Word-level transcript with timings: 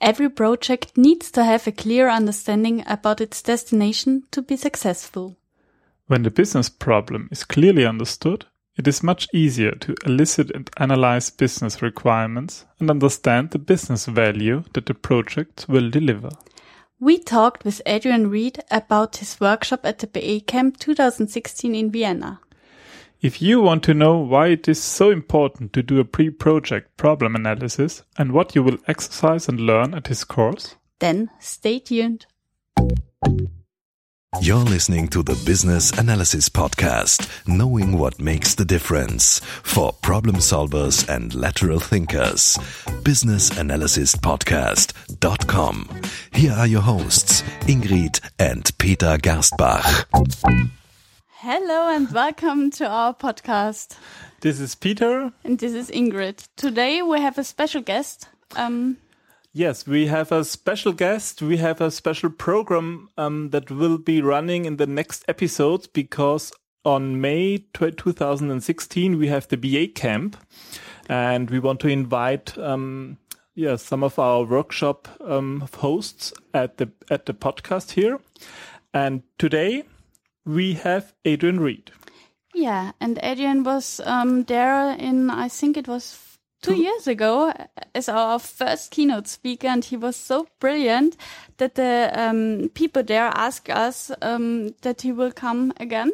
Every 0.00 0.30
project 0.30 0.96
needs 0.96 1.30
to 1.32 1.44
have 1.44 1.66
a 1.66 1.72
clear 1.72 2.08
understanding 2.08 2.82
about 2.86 3.20
its 3.20 3.42
destination 3.42 4.24
to 4.30 4.40
be 4.40 4.56
successful. 4.56 5.36
When 6.06 6.22
the 6.22 6.30
business 6.30 6.70
problem 6.70 7.28
is 7.30 7.44
clearly 7.44 7.84
understood, 7.84 8.46
it 8.76 8.88
is 8.88 9.02
much 9.02 9.28
easier 9.34 9.72
to 9.72 9.94
elicit 10.06 10.50
and 10.52 10.70
analyze 10.78 11.28
business 11.28 11.82
requirements 11.82 12.64
and 12.78 12.90
understand 12.90 13.50
the 13.50 13.58
business 13.58 14.06
value 14.06 14.64
that 14.72 14.86
the 14.86 14.94
project 14.94 15.66
will 15.68 15.90
deliver. 15.90 16.30
We 16.98 17.18
talked 17.18 17.64
with 17.64 17.82
Adrian 17.84 18.30
Reed 18.30 18.60
about 18.70 19.18
his 19.18 19.38
workshop 19.38 19.80
at 19.84 19.98
the 19.98 20.06
BA 20.06 20.40
Camp 20.46 20.78
2016 20.78 21.74
in 21.74 21.90
Vienna. 21.90 22.40
If 23.22 23.42
you 23.42 23.60
want 23.60 23.82
to 23.82 23.92
know 23.92 24.16
why 24.16 24.46
it 24.46 24.66
is 24.66 24.82
so 24.82 25.10
important 25.10 25.74
to 25.74 25.82
do 25.82 26.00
a 26.00 26.06
pre-project 26.06 26.96
problem 26.96 27.36
analysis 27.36 28.02
and 28.16 28.32
what 28.32 28.54
you 28.54 28.62
will 28.62 28.78
exercise 28.88 29.46
and 29.46 29.60
learn 29.60 29.92
at 29.92 30.04
this 30.04 30.24
course, 30.24 30.76
then 31.00 31.28
stay 31.38 31.80
tuned. 31.80 32.24
You're 34.40 34.64
listening 34.64 35.08
to 35.08 35.22
the 35.22 35.38
Business 35.44 35.90
Analysis 35.98 36.48
Podcast, 36.48 37.28
knowing 37.46 37.98
what 37.98 38.18
makes 38.18 38.54
the 38.54 38.64
difference 38.64 39.40
for 39.40 39.92
problem 39.92 40.36
solvers 40.36 41.06
and 41.06 41.34
lateral 41.34 41.78
thinkers. 41.78 42.56
Businessanalysispodcast.com. 43.02 45.88
Here 46.32 46.52
are 46.52 46.66
your 46.66 46.80
hosts, 46.80 47.42
Ingrid 47.66 48.18
and 48.38 48.70
Peter 48.78 49.18
Gerstbach. 49.18 50.06
Hello 51.42 51.88
and 51.88 52.12
welcome 52.12 52.70
to 52.72 52.86
our 52.86 53.14
podcast. 53.14 53.96
This 54.42 54.60
is 54.60 54.74
Peter. 54.74 55.32
And 55.42 55.58
this 55.58 55.72
is 55.72 55.90
Ingrid. 55.90 56.46
Today 56.56 57.00
we 57.00 57.18
have 57.18 57.38
a 57.38 57.44
special 57.44 57.80
guest. 57.80 58.28
Um, 58.56 58.98
yes, 59.54 59.86
we 59.86 60.06
have 60.08 60.32
a 60.32 60.44
special 60.44 60.92
guest. 60.92 61.40
We 61.40 61.56
have 61.56 61.80
a 61.80 61.90
special 61.90 62.28
program 62.28 63.08
um, 63.16 63.48
that 63.50 63.70
will 63.70 63.96
be 63.96 64.20
running 64.20 64.66
in 64.66 64.76
the 64.76 64.86
next 64.86 65.24
episodes 65.28 65.86
because 65.86 66.52
on 66.84 67.22
May 67.22 67.64
2016 67.72 69.16
we 69.16 69.28
have 69.28 69.48
the 69.48 69.56
BA 69.56 69.94
camp 69.94 70.36
and 71.08 71.48
we 71.48 71.58
want 71.58 71.80
to 71.80 71.88
invite 71.88 72.58
um, 72.58 73.16
yeah, 73.54 73.76
some 73.76 74.04
of 74.04 74.18
our 74.18 74.44
workshop 74.44 75.08
um, 75.24 75.66
hosts 75.78 76.34
at 76.52 76.76
the 76.76 76.90
at 77.08 77.24
the 77.24 77.32
podcast 77.32 77.92
here. 77.92 78.20
And 78.92 79.22
today 79.38 79.84
we 80.44 80.74
have 80.74 81.12
Adrian 81.24 81.60
Reed. 81.60 81.90
Yeah, 82.54 82.92
and 83.00 83.18
Adrian 83.22 83.62
was 83.62 84.00
um, 84.04 84.44
there 84.44 84.92
in, 84.92 85.30
I 85.30 85.48
think 85.48 85.76
it 85.76 85.86
was 85.86 86.38
two, 86.62 86.74
two 86.74 86.82
years 86.82 87.06
ago 87.06 87.52
as 87.94 88.08
our 88.08 88.38
first 88.38 88.90
keynote 88.90 89.28
speaker, 89.28 89.68
and 89.68 89.84
he 89.84 89.96
was 89.96 90.16
so 90.16 90.48
brilliant 90.58 91.16
that 91.58 91.76
the 91.76 92.10
um, 92.14 92.70
people 92.74 93.02
there 93.02 93.30
asked 93.34 93.70
us 93.70 94.10
um, 94.22 94.74
that 94.82 95.02
he 95.02 95.12
will 95.12 95.32
come 95.32 95.72
again. 95.78 96.12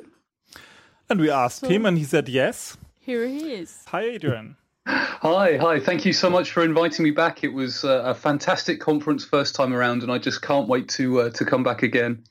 And 1.09 1.21
we 1.21 1.31
asked 1.31 1.61
so 1.61 1.69
him, 1.69 1.87
and 1.87 1.97
he 1.97 2.05
said 2.05 2.29
yes. 2.29 2.77
Here 3.01 3.27
he 3.27 3.55
is. 3.55 3.85
Hi, 3.87 4.03
Adrian. 4.03 4.57
Hi, 4.87 5.57
hi. 5.57 5.81
Thank 5.81 6.05
you 6.05 6.13
so 6.13 6.31
much 6.31 6.53
for 6.53 6.63
inviting 6.63 7.03
me 7.03 7.11
back. 7.11 7.43
It 7.43 7.53
was 7.53 7.85
uh, 7.85 8.03
a 8.05 8.15
fantastic 8.15 8.81
conference 8.81 9.25
first 9.25 9.55
time 9.55 9.73
around, 9.73 10.03
and 10.03 10.13
I 10.13 10.19
just 10.19 10.43
can't 10.43 10.69
wait 10.69 10.89
to 10.91 11.23
uh, 11.23 11.31
to 11.31 11.45
come 11.45 11.63
back 11.63 11.83
again. 11.83 12.25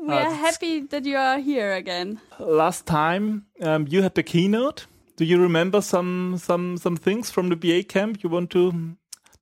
We 0.00 0.14
are 0.14 0.28
uh, 0.28 0.34
happy 0.34 0.80
that 0.80 1.04
you 1.04 1.16
are 1.16 1.38
here 1.38 1.74
again. 1.74 2.20
Last 2.38 2.86
time 2.86 3.44
um, 3.60 3.86
you 3.88 4.02
had 4.02 4.14
the 4.14 4.22
keynote. 4.22 4.86
Do 5.16 5.26
you 5.26 5.38
remember 5.38 5.82
some 5.82 6.38
some 6.38 6.78
some 6.78 6.96
things 6.96 7.30
from 7.30 7.50
the 7.50 7.56
BA 7.56 7.82
camp 7.82 8.22
you 8.22 8.30
want 8.30 8.50
to 8.50 8.96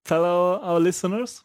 tell 0.05 0.25
our, 0.25 0.59
our 0.61 0.81
listeners? 0.81 1.45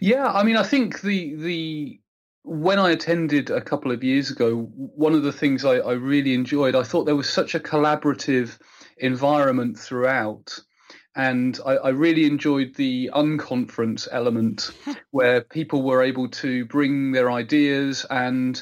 Yeah, 0.00 0.26
I 0.26 0.42
mean, 0.42 0.56
I 0.56 0.64
think 0.64 1.00
the 1.00 1.34
the 1.34 2.00
when 2.42 2.78
I 2.78 2.90
attended 2.90 3.50
a 3.50 3.60
couple 3.60 3.90
of 3.90 4.04
years 4.04 4.30
ago, 4.30 4.68
one 4.74 5.14
of 5.14 5.22
the 5.22 5.32
things 5.32 5.64
I, 5.64 5.76
I 5.76 5.92
really 5.92 6.34
enjoyed, 6.34 6.74
I 6.74 6.82
thought 6.82 7.04
there 7.04 7.16
was 7.16 7.28
such 7.28 7.54
a 7.54 7.60
collaborative 7.60 8.58
environment 8.98 9.78
throughout 9.78 10.58
and 11.20 11.60
I, 11.66 11.76
I, 11.76 11.88
really 11.90 12.24
enjoyed 12.24 12.76
the 12.76 13.10
unconference 13.12 14.08
element 14.10 14.70
where 15.10 15.42
people 15.42 15.82
were 15.82 16.02
able 16.02 16.28
to 16.28 16.64
bring 16.64 17.12
their 17.12 17.30
ideas 17.30 18.06
and 18.08 18.60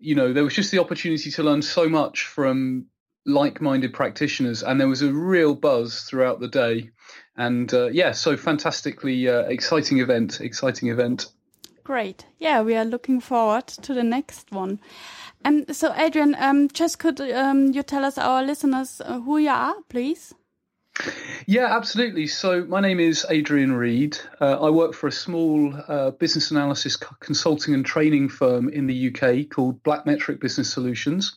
you 0.00 0.16
know 0.16 0.32
there 0.32 0.42
was 0.42 0.54
just 0.54 0.72
the 0.72 0.80
opportunity 0.80 1.30
to 1.30 1.42
learn 1.44 1.62
so 1.62 1.88
much 1.88 2.24
from 2.24 2.86
like-minded 3.26 3.92
practitioners. 3.92 4.62
And 4.62 4.80
there 4.80 4.88
was 4.88 5.02
a 5.02 5.12
real 5.12 5.54
buzz 5.54 6.00
throughout 6.00 6.40
the 6.40 6.48
day. 6.48 6.90
And 7.36 7.72
uh, 7.72 7.90
yeah 7.92 8.10
so 8.10 8.36
fantastically 8.36 9.28
uh, 9.28 9.42
exciting 9.42 9.98
event 10.00 10.40
exciting 10.40 10.88
event. 10.88 11.26
Great. 11.84 12.26
Yeah 12.40 12.62
we 12.62 12.74
are 12.74 12.84
looking 12.84 13.20
forward 13.20 13.68
to 13.68 13.94
the 13.94 14.02
next 14.02 14.50
one. 14.50 14.80
And 15.44 15.68
um, 15.68 15.74
so 15.74 15.94
adrian 15.96 16.34
um, 16.40 16.68
just 16.68 16.98
could 16.98 17.20
um, 17.20 17.70
you 17.72 17.84
tell 17.84 18.04
us 18.04 18.18
our 18.18 18.42
listeners 18.42 19.00
uh, 19.00 19.20
who 19.20 19.38
you 19.38 19.50
are 19.50 19.76
please 19.88 20.34
yeah, 21.46 21.76
absolutely. 21.76 22.26
So, 22.26 22.64
my 22.64 22.80
name 22.80 23.00
is 23.00 23.26
Adrian 23.28 23.72
Reed. 23.72 24.18
Uh, 24.40 24.58
I 24.60 24.70
work 24.70 24.94
for 24.94 25.06
a 25.06 25.12
small 25.12 25.74
uh, 25.88 26.10
business 26.12 26.50
analysis 26.50 26.96
consulting 26.96 27.74
and 27.74 27.84
training 27.84 28.28
firm 28.28 28.68
in 28.68 28.86
the 28.86 29.08
UK 29.08 29.48
called 29.48 29.82
Blackmetric 29.82 30.40
Business 30.40 30.72
Solutions. 30.72 31.36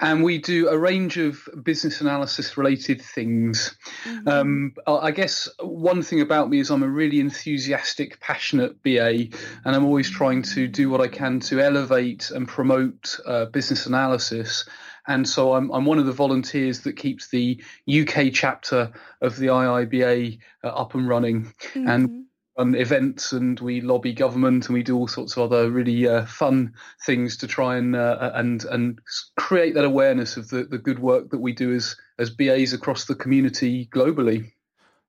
And 0.00 0.24
we 0.24 0.38
do 0.38 0.68
a 0.68 0.78
range 0.78 1.18
of 1.18 1.46
business 1.62 2.00
analysis 2.00 2.56
related 2.56 3.00
things. 3.00 3.76
Mm-hmm. 4.04 4.28
Um, 4.28 4.74
I 4.86 5.10
guess 5.10 5.48
one 5.60 6.02
thing 6.02 6.20
about 6.20 6.50
me 6.50 6.60
is 6.60 6.70
I'm 6.70 6.82
a 6.82 6.88
really 6.88 7.20
enthusiastic, 7.20 8.20
passionate 8.20 8.82
BA, 8.82 9.28
and 9.64 9.76
I'm 9.76 9.84
always 9.84 10.10
trying 10.10 10.42
to 10.54 10.66
do 10.66 10.88
what 10.88 11.00
I 11.00 11.08
can 11.08 11.40
to 11.40 11.60
elevate 11.60 12.30
and 12.30 12.48
promote 12.48 13.18
uh, 13.26 13.46
business 13.46 13.86
analysis 13.86 14.64
and 15.06 15.28
so 15.28 15.54
I'm, 15.54 15.70
I'm 15.70 15.84
one 15.84 15.98
of 15.98 16.06
the 16.06 16.12
volunteers 16.12 16.80
that 16.80 16.94
keeps 16.94 17.28
the 17.28 17.62
UK 17.88 18.32
chapter 18.32 18.92
of 19.20 19.36
the 19.36 19.48
IIBA 19.48 20.38
uh, 20.62 20.68
up 20.68 20.94
and 20.94 21.08
running, 21.08 21.44
mm-hmm. 21.44 21.88
and 21.88 22.24
run 22.56 22.74
events, 22.74 23.32
and 23.32 23.58
we 23.60 23.80
lobby 23.80 24.12
government, 24.12 24.66
and 24.66 24.74
we 24.74 24.82
do 24.82 24.96
all 24.96 25.08
sorts 25.08 25.36
of 25.36 25.52
other 25.52 25.70
really 25.70 26.08
uh, 26.08 26.24
fun 26.26 26.74
things 27.04 27.36
to 27.38 27.46
try 27.46 27.76
and 27.76 27.94
uh, 27.94 28.32
and 28.34 28.64
and 28.64 29.00
create 29.36 29.74
that 29.74 29.84
awareness 29.84 30.36
of 30.36 30.48
the, 30.48 30.64
the 30.64 30.78
good 30.78 30.98
work 30.98 31.30
that 31.30 31.40
we 31.40 31.52
do 31.52 31.74
as 31.74 31.96
as 32.18 32.30
BAs 32.30 32.72
across 32.72 33.04
the 33.04 33.14
community 33.14 33.88
globally. 33.92 34.52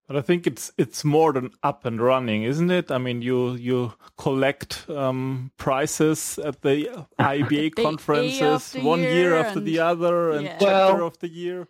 But 0.07 0.17
I 0.17 0.21
think 0.21 0.45
it's 0.45 0.71
it's 0.77 1.03
more 1.03 1.33
than 1.33 1.51
up 1.63 1.83
and 1.85 1.99
running, 1.99 2.43
isn't 2.43 2.69
it? 2.69 2.91
I 2.91 2.99
mean, 2.99 3.21
you 3.21 3.53
you 3.53 3.93
collect 4.17 4.87
um, 4.89 5.51
prizes 5.57 6.37
at 6.37 6.61
the 6.61 7.07
IBA 7.19 7.75
conferences 7.75 8.75
one 8.83 9.01
year, 9.01 9.13
year 9.13 9.35
after 9.35 9.59
the 9.59 9.79
other, 9.79 10.31
and 10.31 10.45
yeah. 10.45 10.57
chapter 10.59 10.97
well, 10.97 11.07
of 11.07 11.19
the 11.19 11.29
year. 11.29 11.67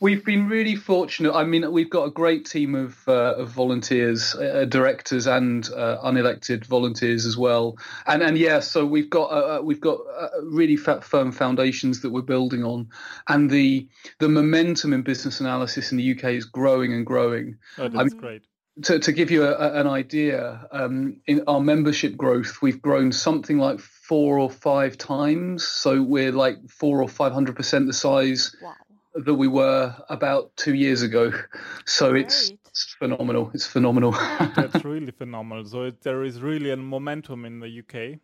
We've 0.00 0.24
been 0.24 0.48
really 0.48 0.76
fortunate. 0.76 1.32
I 1.34 1.44
mean, 1.44 1.70
we've 1.72 1.90
got 1.90 2.04
a 2.04 2.10
great 2.10 2.46
team 2.46 2.74
of, 2.74 2.96
uh, 3.06 3.34
of 3.36 3.50
volunteers, 3.50 4.34
uh, 4.34 4.66
directors, 4.68 5.26
and 5.26 5.68
uh, 5.70 5.98
unelected 6.04 6.64
volunteers 6.66 7.26
as 7.26 7.36
well. 7.36 7.76
And 8.06 8.22
and 8.22 8.36
yeah, 8.38 8.60
so 8.60 8.84
we've 8.84 9.10
got 9.10 9.30
uh, 9.30 9.58
uh, 9.58 9.62
we've 9.62 9.80
got 9.80 10.00
uh, 10.18 10.28
really 10.42 10.76
firm 10.76 11.32
foundations 11.32 12.00
that 12.02 12.10
we're 12.10 12.22
building 12.22 12.64
on, 12.64 12.88
and 13.28 13.50
the 13.50 13.88
the 14.18 14.28
momentum 14.28 14.92
in 14.92 15.02
business 15.02 15.40
analysis 15.40 15.92
in 15.92 15.98
the 15.98 16.12
UK 16.12 16.24
is 16.32 16.44
growing 16.44 16.92
and 16.92 17.06
growing. 17.06 17.58
Oh, 17.78 17.88
that's 17.88 17.96
I 17.96 18.04
mean, 18.04 18.18
great. 18.18 18.42
To, 18.84 18.98
to 18.98 19.12
give 19.12 19.30
you 19.30 19.44
a, 19.44 19.80
an 19.80 19.86
idea, 19.86 20.66
um, 20.72 21.20
in 21.26 21.42
our 21.46 21.60
membership 21.60 22.16
growth, 22.16 22.62
we've 22.62 22.80
grown 22.80 23.12
something 23.12 23.58
like 23.58 23.80
four 23.80 24.38
or 24.38 24.48
five 24.48 24.96
times. 24.96 25.62
So 25.64 26.02
we're 26.02 26.32
like 26.32 26.70
four 26.70 27.02
or 27.02 27.08
five 27.08 27.32
hundred 27.32 27.56
percent 27.56 27.86
the 27.86 27.92
size 27.92 28.56
wow 28.62 28.72
that 29.14 29.34
we 29.34 29.48
were 29.48 29.94
about 30.08 30.56
two 30.56 30.74
years 30.74 31.02
ago. 31.02 31.32
So 31.84 32.14
it's, 32.14 32.52
it's, 32.66 32.94
phenomenal. 32.98 33.50
It's 33.52 33.66
phenomenal. 33.66 34.12
That's 34.56 34.84
really 34.84 35.10
phenomenal. 35.10 35.64
So 35.64 35.82
it, 35.84 36.00
there 36.02 36.22
is 36.22 36.40
really 36.40 36.70
a 36.70 36.76
momentum 36.76 37.44
in 37.44 37.60
the 37.60 37.80
UK. 37.80 38.20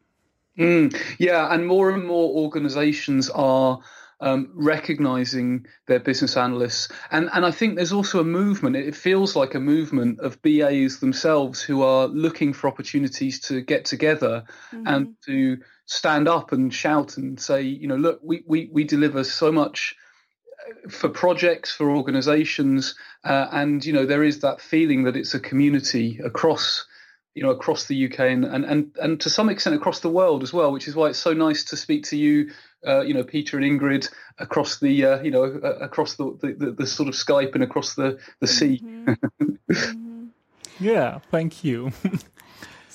Mm, 0.58 0.96
yeah, 1.18 1.52
and 1.52 1.66
more 1.66 1.90
and 1.90 2.04
more 2.04 2.30
organisations 2.30 3.30
are 3.30 3.80
um, 4.20 4.50
recognizing 4.54 5.66
their 5.86 6.00
business 6.00 6.36
analysts. 6.36 6.88
And, 7.10 7.28
and 7.32 7.44
I 7.44 7.50
think 7.50 7.76
there's 7.76 7.92
also 7.92 8.20
a 8.20 8.24
movement, 8.24 8.76
it 8.76 8.96
feels 8.96 9.36
like 9.36 9.54
a 9.54 9.60
movement 9.60 10.20
of 10.20 10.40
BAs 10.42 11.00
themselves 11.00 11.60
who 11.60 11.82
are 11.82 12.06
looking 12.08 12.52
for 12.52 12.68
opportunities 12.68 13.40
to 13.40 13.60
get 13.60 13.84
together 13.84 14.44
mm-hmm. 14.72 14.86
and 14.86 15.16
to 15.26 15.58
stand 15.86 16.28
up 16.28 16.52
and 16.52 16.72
shout 16.72 17.16
and 17.16 17.40
say, 17.40 17.62
you 17.62 17.88
know, 17.88 17.96
look, 17.96 18.20
we, 18.22 18.42
we, 18.46 18.68
we 18.72 18.84
deliver 18.84 19.24
so 19.24 19.52
much 19.52 19.94
for 20.88 21.08
projects, 21.08 21.72
for 21.72 21.90
organisations, 21.90 22.94
uh, 23.24 23.48
and 23.52 23.84
you 23.84 23.92
know 23.92 24.06
there 24.06 24.24
is 24.24 24.40
that 24.40 24.60
feeling 24.60 25.04
that 25.04 25.16
it's 25.16 25.34
a 25.34 25.40
community 25.40 26.20
across 26.24 26.86
you 27.34 27.42
know 27.42 27.50
across 27.50 27.86
the 27.86 28.06
UK 28.06 28.20
and, 28.20 28.44
and 28.44 28.64
and 28.64 28.96
and 29.00 29.20
to 29.20 29.30
some 29.30 29.48
extent 29.48 29.76
across 29.76 30.00
the 30.00 30.08
world 30.10 30.42
as 30.42 30.52
well, 30.52 30.72
which 30.72 30.88
is 30.88 30.96
why 30.96 31.08
it's 31.08 31.18
so 31.18 31.32
nice 31.32 31.64
to 31.64 31.76
speak 31.76 32.04
to 32.04 32.16
you, 32.16 32.50
uh, 32.86 33.00
you 33.00 33.14
know, 33.14 33.24
Peter 33.24 33.56
and 33.58 33.80
Ingrid 33.80 34.08
across 34.38 34.78
the 34.78 35.04
uh, 35.04 35.22
you 35.22 35.30
know 35.30 35.44
uh, 35.44 35.78
across 35.78 36.14
the, 36.14 36.36
the, 36.40 36.72
the 36.72 36.86
sort 36.86 37.08
of 37.08 37.14
Skype 37.14 37.54
and 37.54 37.62
across 37.62 37.94
the 37.94 38.18
the 38.40 38.46
sea. 38.46 38.80
Mm-hmm. 38.84 39.44
mm-hmm. 39.72 40.26
Yeah, 40.80 41.18
thank 41.30 41.64
you. 41.64 41.92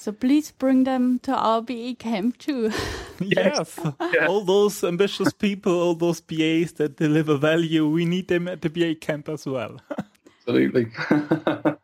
So 0.04 0.12
please 0.12 0.52
bring 0.52 0.84
them 0.84 1.20
to 1.20 1.34
our 1.34 1.62
BA 1.62 1.96
camp 1.98 2.38
too. 2.38 2.74
yes. 3.22 3.80
Yeah. 4.14 4.28
All 4.28 4.44
those 4.44 4.84
ambitious 4.84 5.32
people, 5.32 5.72
all 5.82 5.96
those 5.96 6.20
BAs 6.20 6.74
that 6.74 6.98
deliver 6.98 7.38
value, 7.38 7.88
we 7.88 8.04
need 8.04 8.28
them 8.28 8.50
at 8.50 8.62
the 8.62 8.70
BA 8.70 8.96
camp 8.96 9.30
as 9.30 9.46
well. 9.46 9.80
Absolutely. 10.40 10.92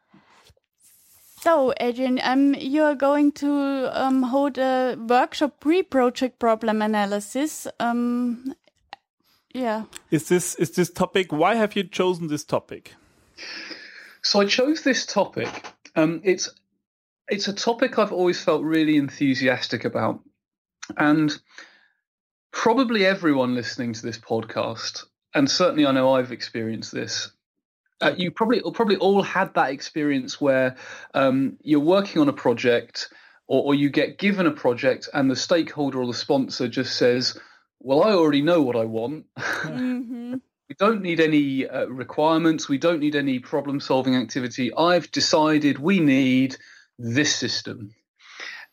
So, 1.42 1.74
Adrian, 1.80 2.20
um, 2.22 2.54
you 2.54 2.84
are 2.84 2.96
going 2.96 3.32
to 3.32 3.90
um, 3.94 4.24
hold 4.24 4.58
a 4.58 4.98
workshop 5.00 5.62
pre-project 5.62 6.38
problem 6.38 6.82
analysis. 6.82 7.66
Um, 7.80 8.54
yeah. 9.54 9.86
Is 10.12 10.28
this 10.28 10.56
is 10.56 10.72
this 10.72 10.90
topic? 10.92 11.32
Why 11.32 11.56
have 11.56 11.78
you 11.78 11.86
chosen 11.86 12.28
this 12.28 12.44
topic? 12.44 12.94
So 14.22 14.42
I 14.42 14.48
chose 14.48 14.84
this 14.84 15.06
topic. 15.06 15.48
Um, 15.96 16.20
it's 16.26 16.50
it's 17.30 17.48
a 17.48 17.54
topic 17.54 17.98
I've 17.98 18.12
always 18.12 18.42
felt 18.42 18.64
really 18.64 18.98
enthusiastic 18.98 19.86
about, 19.86 20.22
and 20.98 21.36
probably 22.52 23.06
everyone 23.06 23.56
listening 23.56 23.94
to 23.94 24.02
this 24.02 24.18
podcast, 24.18 25.04
and 25.34 25.50
certainly 25.50 25.86
I 25.86 25.92
know 25.92 26.16
I've 26.16 26.32
experienced 26.32 26.92
this. 26.92 27.32
Uh, 28.02 28.14
you 28.18 28.32
probably 28.32 28.62
probably 28.74 28.96
all 28.98 29.22
had 29.22 29.54
that 29.56 29.72
experience 29.72 30.40
where 30.40 30.78
um, 31.14 31.58
you're 31.62 31.80
working 31.80 32.22
on 32.22 32.30
a 32.30 32.34
project, 32.34 33.10
or, 33.48 33.66
or 33.66 33.76
you 33.76 33.90
get 33.90 34.18
given 34.18 34.48
a 34.48 34.52
project, 34.52 35.10
and 35.14 35.30
the 35.30 35.36
stakeholder 35.36 36.00
or 36.02 36.08
the 36.08 36.14
sponsor 36.14 36.68
just 36.68 36.98
says, 36.98 37.38
"Well, 37.80 38.04
I 38.04 38.12
already 38.12 38.42
know 38.42 38.62
what 38.62 38.76
I 38.76 38.86
want." 38.86 39.26
hmm 39.38 40.36
We 40.70 40.76
don't 40.76 41.02
need 41.02 41.20
any 41.20 41.68
uh, 41.68 41.88
requirements. 41.88 42.70
We 42.70 42.78
don't 42.78 43.00
need 43.00 43.16
any 43.16 43.40
problem 43.40 43.80
solving 43.80 44.16
activity. 44.16 44.72
I've 44.72 45.10
decided 45.10 45.80
we 45.80 46.00
need 46.00 46.58
this 47.00 47.36
system. 47.36 47.96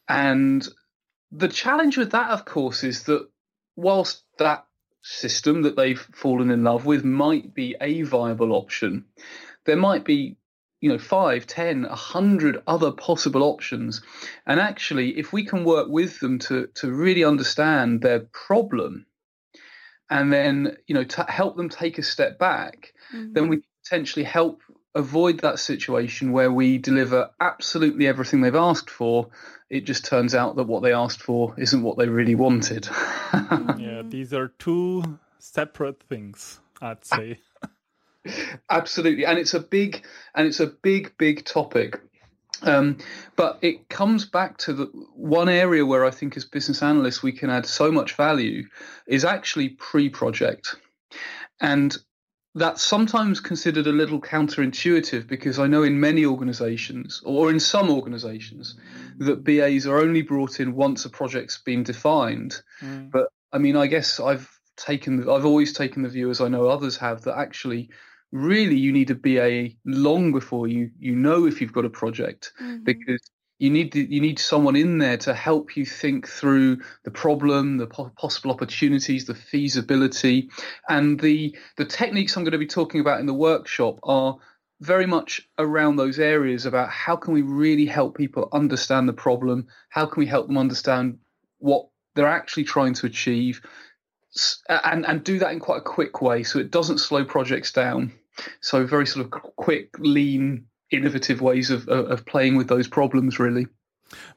And 0.08 0.67
the 1.32 1.49
challenge 1.49 1.96
with 1.96 2.11
that, 2.11 2.31
of 2.31 2.44
course, 2.44 2.84
is 2.84 3.05
that 3.05 3.26
whilst 3.76 4.23
that 4.38 4.67
system 5.02 5.62
that 5.62 5.76
they've 5.76 6.00
fallen 6.14 6.50
in 6.50 6.64
love 6.64 6.84
with 6.84 7.05
might 7.05 7.55
be 7.55 7.76
a 7.81 8.02
viable 8.02 8.52
option, 8.52 9.05
there 9.64 9.76
might 9.76 10.05
be 10.05 10.37
you 10.81 10.90
know 10.90 10.99
five 10.99 11.46
ten 11.46 11.84
a 11.84 11.94
hundred 11.94 12.62
other 12.67 12.93
possible 12.93 13.43
options 13.43 14.02
and 14.46 14.61
actually 14.61 15.19
if 15.19 15.32
we 15.32 15.44
can 15.44 15.64
work 15.64 15.88
with 15.88 16.20
them 16.20 16.38
to 16.38 16.67
to 16.75 16.93
really 16.93 17.25
understand 17.25 18.02
their 18.02 18.20
problem 18.20 19.06
and 20.11 20.31
then 20.31 20.76
you 20.87 20.94
know 20.94 21.02
to 21.02 21.25
help 21.25 21.56
them 21.56 21.70
take 21.70 21.96
a 21.99 22.02
step 22.02 22.38
back 22.38 22.93
then 23.11 23.31
mm-hmm. 23.32 23.49
we 23.49 23.62
potentially 23.82 24.25
help 24.25 24.61
avoid 24.96 25.40
that 25.40 25.58
situation 25.58 26.32
where 26.32 26.50
we 26.50 26.78
deliver 26.78 27.31
absolutely 27.40 28.06
everything 28.06 28.40
they've 28.40 28.54
asked 28.54 28.90
for 28.90 29.28
it 29.69 29.84
just 29.84 30.04
turns 30.04 30.34
out 30.34 30.56
that 30.56 30.64
what 30.64 30.82
they 30.82 30.93
asked 30.93 31.22
for 31.22 31.54
isn't 31.58 31.82
what 31.82 31.98
they 31.98 32.08
really 32.08 32.34
wanted. 32.34 32.88
Yeah, 33.78 34.02
these 34.04 34.32
are 34.32 34.48
two 34.48 35.19
separate 35.38 36.02
things, 36.02 36.60
I'd 36.81 37.04
say. 37.04 37.38
absolutely 38.70 39.25
and 39.25 39.38
it's 39.38 39.54
a 39.54 39.60
big 39.60 40.04
and 40.34 40.48
it's 40.48 40.60
a 40.60 40.66
big 40.66 41.16
big 41.19 41.44
topic. 41.44 42.00
Um, 42.62 42.98
but 43.37 43.58
it 43.60 43.88
comes 43.88 44.25
back 44.25 44.56
to 44.58 44.72
the 44.72 44.87
one 45.14 45.48
area 45.48 45.84
where 45.84 46.04
I 46.04 46.10
think 46.10 46.37
as 46.37 46.46
business 46.46 46.82
analysts 46.82 47.22
we 47.22 47.32
can 47.32 47.50
add 47.50 47.66
so 47.66 47.93
much 47.93 48.14
value 48.14 48.64
is 49.06 49.25
actually 49.25 49.70
pre-project, 49.70 50.76
and 51.60 51.96
that's 52.56 52.82
sometimes 52.82 53.38
considered 53.38 53.87
a 53.87 53.93
little 53.93 54.19
counterintuitive 54.19 55.26
because 55.26 55.58
I 55.58 55.67
know 55.67 55.82
in 55.82 56.00
many 56.00 56.25
organisations 56.25 57.20
or 57.23 57.50
in 57.50 57.61
some 57.61 57.91
organisations 57.91 58.76
that 59.19 59.44
BAs 59.44 59.87
are 59.87 59.99
only 59.99 60.23
brought 60.23 60.58
in 60.58 60.75
once 60.75 61.05
a 61.05 61.11
project's 61.11 61.58
been 61.58 61.82
defined. 61.82 62.62
Mm. 62.81 63.11
But 63.11 63.29
I 63.53 63.58
mean, 63.58 63.76
I 63.76 63.87
guess 63.87 64.19
I've 64.19 64.50
taken, 64.79 65.29
I've 65.29 65.44
always 65.44 65.75
taken 65.75 66.03
the 66.03 66.08
view, 66.08 66.31
as 66.31 66.41
I 66.41 66.49
know 66.49 66.67
others 66.67 66.97
have, 66.97 67.23
that 67.23 67.37
actually, 67.37 67.91
really, 68.32 68.76
you 68.76 68.91
need 68.91 69.11
a 69.11 69.14
BA 69.14 69.76
long 69.85 70.32
before 70.32 70.67
you 70.67 70.91
you 70.99 71.14
know 71.14 71.47
if 71.47 71.61
you've 71.61 71.75
got 71.75 71.85
a 71.85 71.91
project 71.91 72.53
because 72.85 73.31
you 73.58 73.70
need 73.70 73.94
you 73.94 74.20
need 74.20 74.38
someone 74.38 74.76
in 74.76 74.99
there 74.99 75.17
to 75.19 75.32
help 75.32 75.76
you 75.76 75.87
think 75.87 76.29
through 76.29 76.79
the 77.05 77.11
problem, 77.11 77.79
the 77.79 77.87
po- 77.87 78.12
possible 78.17 78.50
opportunities, 78.50 79.25
the 79.25 79.35
feasibility, 79.35 80.50
and 80.88 81.19
the 81.19 81.56
the 81.76 81.87
techniques 81.87 82.37
I'm 82.37 82.44
going 82.44 82.53
to 82.53 82.58
be 82.58 82.67
talking 82.67 83.00
about 83.00 83.20
in 83.20 83.26
the 83.26 83.35
workshop 83.35 83.99
are 84.03 84.37
very 84.81 85.06
much 85.06 85.49
around 85.58 85.97
those 85.97 86.19
areas 86.19 86.67
about 86.67 86.91
how 86.91 87.17
can 87.17 87.32
we 87.32 87.41
really 87.41 87.87
help 87.87 88.17
people 88.17 88.49
understand 88.53 89.08
the 89.08 89.14
problem, 89.14 89.69
how 89.88 90.05
can 90.05 90.20
we 90.20 90.26
help 90.26 90.49
them 90.49 90.58
understand 90.58 91.19
what 91.58 91.88
they're 92.14 92.29
actually 92.29 92.64
trying 92.64 92.93
to 92.93 93.06
achieve, 93.06 93.62
and 94.69 95.06
and 95.06 95.25
do 95.25 95.38
that 95.38 95.53
in 95.53 95.61
quite 95.61 95.79
a 95.79 95.82
quick 95.82 96.20
way 96.20 96.43
so 96.43 96.58
it 96.58 96.70
doesn't 96.70 96.99
slow 96.99 97.25
projects 97.25 97.73
down. 97.73 98.12
So 98.61 98.85
very 98.85 99.06
sort 99.06 99.25
of 99.25 99.31
quick, 99.31 99.99
lean, 99.99 100.67
innovative 100.90 101.40
ways 101.40 101.70
of 101.70 101.88
of 101.88 102.24
playing 102.26 102.56
with 102.56 102.68
those 102.68 102.88
problems 102.88 103.38
really. 103.38 103.66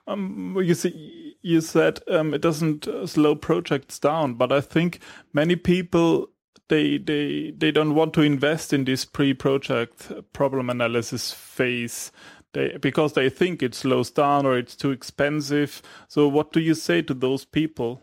Um, 0.07 0.57
you 0.59 0.73
see, 0.73 1.35
you 1.41 1.61
said 1.61 1.99
um, 2.07 2.33
it 2.33 2.41
doesn't 2.41 2.87
uh, 2.87 3.05
slow 3.05 3.35
projects 3.35 3.99
down, 3.99 4.33
but 4.33 4.51
I 4.51 4.61
think 4.61 4.99
many 5.33 5.55
people 5.55 6.29
they 6.69 6.97
they 6.97 7.51
they 7.51 7.71
don't 7.71 7.95
want 7.95 8.13
to 8.13 8.21
invest 8.21 8.73
in 8.73 8.85
this 8.85 9.05
pre-project 9.05 10.11
problem 10.33 10.69
analysis 10.69 11.31
phase. 11.31 12.11
They, 12.53 12.77
because 12.77 13.13
they 13.13 13.29
think 13.29 13.61
it 13.61 13.75
slows 13.75 14.09
down 14.09 14.47
or 14.47 14.57
it's 14.57 14.75
too 14.75 14.89
expensive. 14.89 15.83
So, 16.07 16.27
what 16.27 16.51
do 16.51 16.59
you 16.59 16.73
say 16.73 17.03
to 17.03 17.13
those 17.13 17.45
people? 17.45 18.01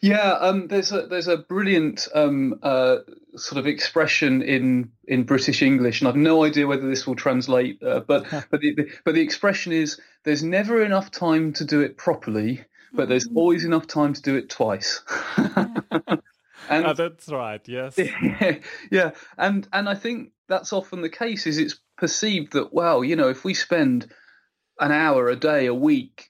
Yeah, 0.00 0.32
um, 0.32 0.68
there's 0.68 0.92
a 0.92 1.06
there's 1.06 1.28
a 1.28 1.36
brilliant 1.36 2.08
um, 2.14 2.58
uh, 2.62 2.98
sort 3.36 3.58
of 3.58 3.66
expression 3.66 4.42
in 4.42 4.92
in 5.06 5.24
British 5.24 5.62
English, 5.62 6.00
and 6.00 6.08
I've 6.08 6.16
no 6.16 6.44
idea 6.44 6.66
whether 6.66 6.88
this 6.88 7.06
will 7.06 7.16
translate. 7.16 7.82
Uh, 7.82 8.00
but 8.00 8.26
but 8.50 8.60
the, 8.60 8.90
but 9.04 9.14
the 9.14 9.20
expression 9.20 9.72
is 9.72 10.00
there's 10.24 10.42
never 10.42 10.82
enough 10.84 11.10
time 11.10 11.52
to 11.54 11.64
do 11.64 11.80
it 11.80 11.96
properly, 11.96 12.64
but 12.92 13.08
there's 13.08 13.28
always 13.34 13.64
enough 13.64 13.86
time 13.86 14.14
to 14.14 14.22
do 14.22 14.36
it 14.36 14.48
twice. 14.48 15.02
and 15.36 16.86
Ah, 16.86 16.92
that's 16.92 17.28
right. 17.28 17.66
Yes. 17.66 17.98
yeah, 18.90 19.10
and 19.36 19.68
and 19.72 19.88
I 19.88 19.94
think 19.94 20.32
that's 20.48 20.72
often 20.72 21.02
the 21.02 21.10
case. 21.10 21.46
Is 21.46 21.58
it's 21.58 21.78
perceived 21.96 22.52
that 22.54 22.72
well, 22.72 23.04
you 23.04 23.16
know, 23.16 23.28
if 23.28 23.44
we 23.44 23.54
spend 23.54 24.12
an 24.78 24.92
hour 24.92 25.28
a 25.28 25.36
day, 25.36 25.66
a 25.66 25.74
week 25.74 26.29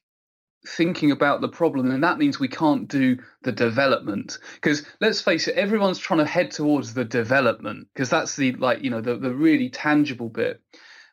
thinking 0.66 1.10
about 1.10 1.40
the 1.40 1.48
problem, 1.48 1.88
then 1.88 2.02
that 2.02 2.18
means 2.18 2.38
we 2.38 2.48
can't 2.48 2.88
do 2.88 3.18
the 3.42 3.52
development. 3.52 4.38
Because 4.54 4.84
let's 5.00 5.20
face 5.20 5.48
it, 5.48 5.56
everyone's 5.56 5.98
trying 5.98 6.18
to 6.18 6.26
head 6.26 6.50
towards 6.50 6.94
the 6.94 7.04
development 7.04 7.88
because 7.94 8.10
that's 8.10 8.36
the 8.36 8.52
like 8.52 8.82
you 8.82 8.90
know 8.90 9.00
the 9.00 9.16
the 9.16 9.34
really 9.34 9.70
tangible 9.70 10.28
bit. 10.28 10.60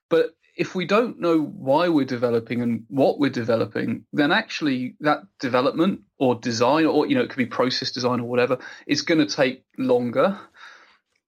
But 0.10 0.32
if 0.58 0.74
we 0.74 0.86
don't 0.86 1.20
know 1.20 1.39
why 1.39 1.88
we're 1.88 2.06
developing 2.06 2.62
and 2.62 2.86
what 2.89 3.20
we're 3.20 3.30
developing, 3.30 4.06
then 4.12 4.32
actually 4.32 4.96
that 5.01 5.20
development 5.39 6.01
or 6.18 6.36
design, 6.36 6.86
or 6.86 7.06
you 7.06 7.16
know, 7.16 7.22
it 7.22 7.30
could 7.30 7.38
be 7.38 7.46
process 7.46 7.92
design 7.92 8.20
or 8.20 8.27
whatever, 8.27 8.58
is 8.88 9.04
going 9.04 9.25
to 9.25 9.34
take 9.34 9.63
longer. 9.77 10.39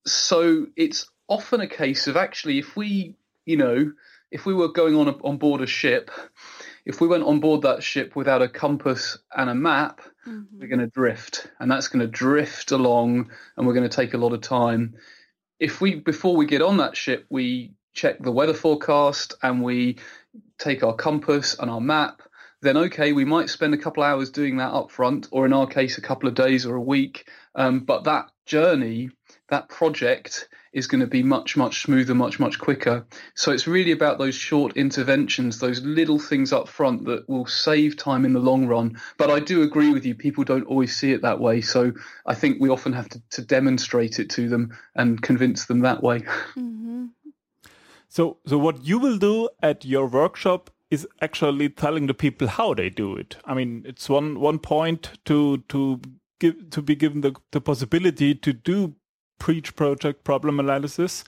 So 0.06 0.66
it's 0.76 1.08
often 1.28 1.62
a 1.62 1.68
case 1.68 2.08
of 2.08 2.18
actually, 2.18 2.58
if 2.58 2.76
we, 2.76 3.18
you 3.46 3.58
know, 3.58 3.92
if 4.32 4.48
we 4.48 4.54
were 4.54 4.70
going 4.70 4.96
on 4.96 5.08
a, 5.08 5.12
on 5.24 5.38
board 5.38 5.62
a 5.62 5.68
ship, 5.68 6.10
if 6.90 7.00
we 7.00 7.08
went 7.08 7.24
on 7.24 7.40
board 7.40 7.62
that 7.62 7.84
ship 7.84 8.16
without 8.16 8.42
a 8.42 8.50
compass 8.50 9.20
and 9.38 9.48
a 9.48 9.54
map, 9.54 10.02
we're 10.58 10.68
going 10.68 10.80
to 10.80 10.88
drift, 10.88 11.48
and 11.60 11.70
that's 11.70 11.88
going 11.88 12.00
to 12.00 12.08
drift 12.08 12.72
along, 12.72 13.30
and 13.56 13.68
we're 13.68 13.76
going 13.76 13.88
to 13.88 13.96
take 13.96 14.16
a 14.16 14.18
lot 14.18 14.34
of 14.34 14.42
time. 14.42 14.96
If 15.60 15.82
we 15.82 15.94
before 15.94 16.36
we 16.36 16.48
get 16.48 16.64
on 16.64 16.78
that 16.78 16.98
ship, 16.98 17.28
we 17.30 17.74
check 17.94 18.18
the 18.20 18.32
weather 18.32 18.56
forecast 18.56 19.36
and 19.44 19.62
we 19.62 20.00
take 20.58 20.84
our 20.84 20.96
compass 20.96 21.56
and 21.60 21.70
our 21.70 21.80
map, 21.80 22.24
then 22.64 22.76
okay, 22.76 23.14
we 23.14 23.24
might 23.24 23.52
spend 23.52 23.76
a 23.76 23.78
couple 23.78 24.02
of 24.02 24.10
hours 24.10 24.32
doing 24.32 24.58
that 24.58 24.74
up 24.74 24.90
front, 24.90 25.28
or 25.32 25.46
in 25.46 25.54
our 25.54 25.68
case, 25.68 26.00
a 26.00 26.02
couple 26.02 26.28
of 26.28 26.34
days 26.34 26.66
or 26.66 26.76
a 26.76 26.82
week. 26.82 27.30
Um, 27.54 27.82
but 27.82 28.06
that 28.06 28.32
journey, 28.48 29.12
that 29.50 29.70
project, 29.70 30.50
is 30.74 30.88
going 30.88 31.02
to 31.02 31.08
be 31.08 31.24
much, 31.24 31.58
much 31.58 31.84
smoother, 31.84 32.16
much, 32.16 32.40
much 32.40 32.60
quicker. 32.60 33.06
So 33.36 33.52
it's 33.52 33.68
really 33.68 33.92
about 33.92 34.18
those 34.18 34.36
short 34.36 34.78
interventions, 34.78 35.60
those 35.60 35.82
little 35.82 36.20
things 36.20 36.54
up 36.54 36.68
front 36.68 37.06
that 37.06 37.28
will 37.28 37.46
save 37.46 37.98
time 37.98 38.26
in 38.26 38.34
the 38.34 38.40
long 38.40 38.68
run. 38.68 39.00
But 39.18 39.30
I 39.30 39.40
do 39.40 39.64
agree 39.64 39.92
with 39.92 40.06
you, 40.06 40.16
people 40.16 40.44
don't 40.44 40.68
always 40.68 40.96
see 40.96 41.12
it 41.12 41.22
that 41.24 41.40
way. 41.40 41.62
So 41.62 41.94
I 42.26 42.36
think 42.36 42.58
we 42.60 42.70
often 42.70 42.94
have 42.94 43.10
to, 43.10 43.22
to 43.32 43.42
demonstrate 43.42 44.20
it 44.20 44.30
to 44.32 44.48
them 44.48 44.78
and 44.96 45.22
convince 45.22 45.66
them 45.66 45.82
that 45.82 46.04
way. 46.04 46.24
Mm-hmm. 46.58 47.06
So, 48.10 48.38
so 48.48 48.58
what 48.58 48.84
you 48.84 48.98
will 48.98 49.18
do 49.18 49.50
at 49.62 49.86
your 49.86 50.08
workshop 50.08 50.72
is 50.90 51.08
actually 51.22 51.70
telling 51.70 52.08
the 52.08 52.14
people 52.14 52.48
how 52.48 52.74
they 52.74 52.90
do 52.90 53.16
it. 53.16 53.38
I 53.46 53.54
mean, 53.54 53.84
it's 53.86 54.10
one 54.10 54.40
one 54.40 54.60
point 54.60 55.12
to 55.26 55.60
to 55.70 56.02
give 56.40 56.70
to 56.72 56.82
be 56.82 56.96
given 56.96 57.22
the 57.22 57.36
the 57.52 57.62
possibility 57.62 58.34
to 58.34 58.54
do 58.54 58.96
pre-project 59.40 60.24
problem 60.24 60.60
analysis. 60.60 61.24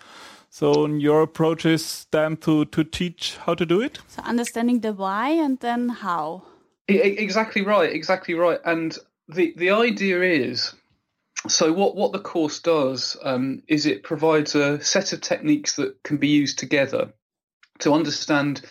So 0.49 0.85
your 0.85 1.21
approach 1.21 1.65
is 1.65 2.07
then 2.11 2.37
to 2.37 2.65
to 2.65 2.83
teach 2.83 3.37
how 3.45 3.55
to 3.55 3.65
do 3.65 3.81
it. 3.81 3.99
So 4.07 4.21
understanding 4.23 4.81
the 4.81 4.93
why 4.93 5.29
and 5.29 5.59
then 5.59 5.89
how. 5.89 6.43
Exactly 6.87 7.61
right. 7.61 7.91
Exactly 7.91 8.33
right. 8.33 8.59
And 8.65 8.97
the 9.29 9.53
the 9.55 9.71
idea 9.71 10.21
is 10.21 10.73
so 11.47 11.73
what 11.73 11.95
what 11.95 12.11
the 12.11 12.19
course 12.19 12.59
does 12.59 13.17
um, 13.23 13.63
is 13.67 13.85
it 13.85 14.03
provides 14.03 14.55
a 14.55 14.81
set 14.83 15.13
of 15.13 15.21
techniques 15.21 15.75
that 15.77 16.03
can 16.03 16.17
be 16.17 16.27
used 16.27 16.59
together 16.59 17.13
to 17.79 17.93
understand 17.93 18.61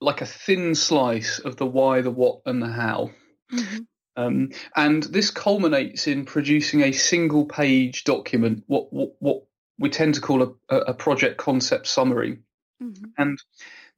like 0.00 0.20
a 0.20 0.26
thin 0.26 0.74
slice 0.74 1.38
of 1.38 1.56
the 1.56 1.66
why, 1.66 2.02
the 2.02 2.10
what, 2.10 2.40
and 2.46 2.62
the 2.62 2.68
how. 2.68 3.10
Mm-hmm. 3.52 3.78
Um, 4.16 4.50
and 4.76 5.02
this 5.02 5.30
culminates 5.30 6.06
in 6.06 6.24
producing 6.24 6.82
a 6.82 6.92
single 6.92 7.46
page 7.46 8.04
document, 8.04 8.64
what, 8.66 8.92
what, 8.92 9.14
what 9.18 9.42
we 9.78 9.90
tend 9.90 10.14
to 10.14 10.20
call 10.20 10.56
a, 10.68 10.76
a 10.76 10.94
project 10.94 11.36
concept 11.36 11.86
summary. 11.86 12.38
Mm-hmm. 12.82 13.04
And 13.18 13.42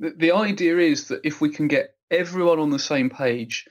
the, 0.01 0.11
the 0.11 0.33
idea 0.33 0.79
is 0.79 1.09
that 1.09 1.21
if 1.25 1.41
we 1.41 1.51
can 1.51 1.69
get 1.69 1.95
everyone 2.11 2.59
on 2.59 2.71
the 2.71 2.79
same 2.79 3.11
page, 3.11 3.67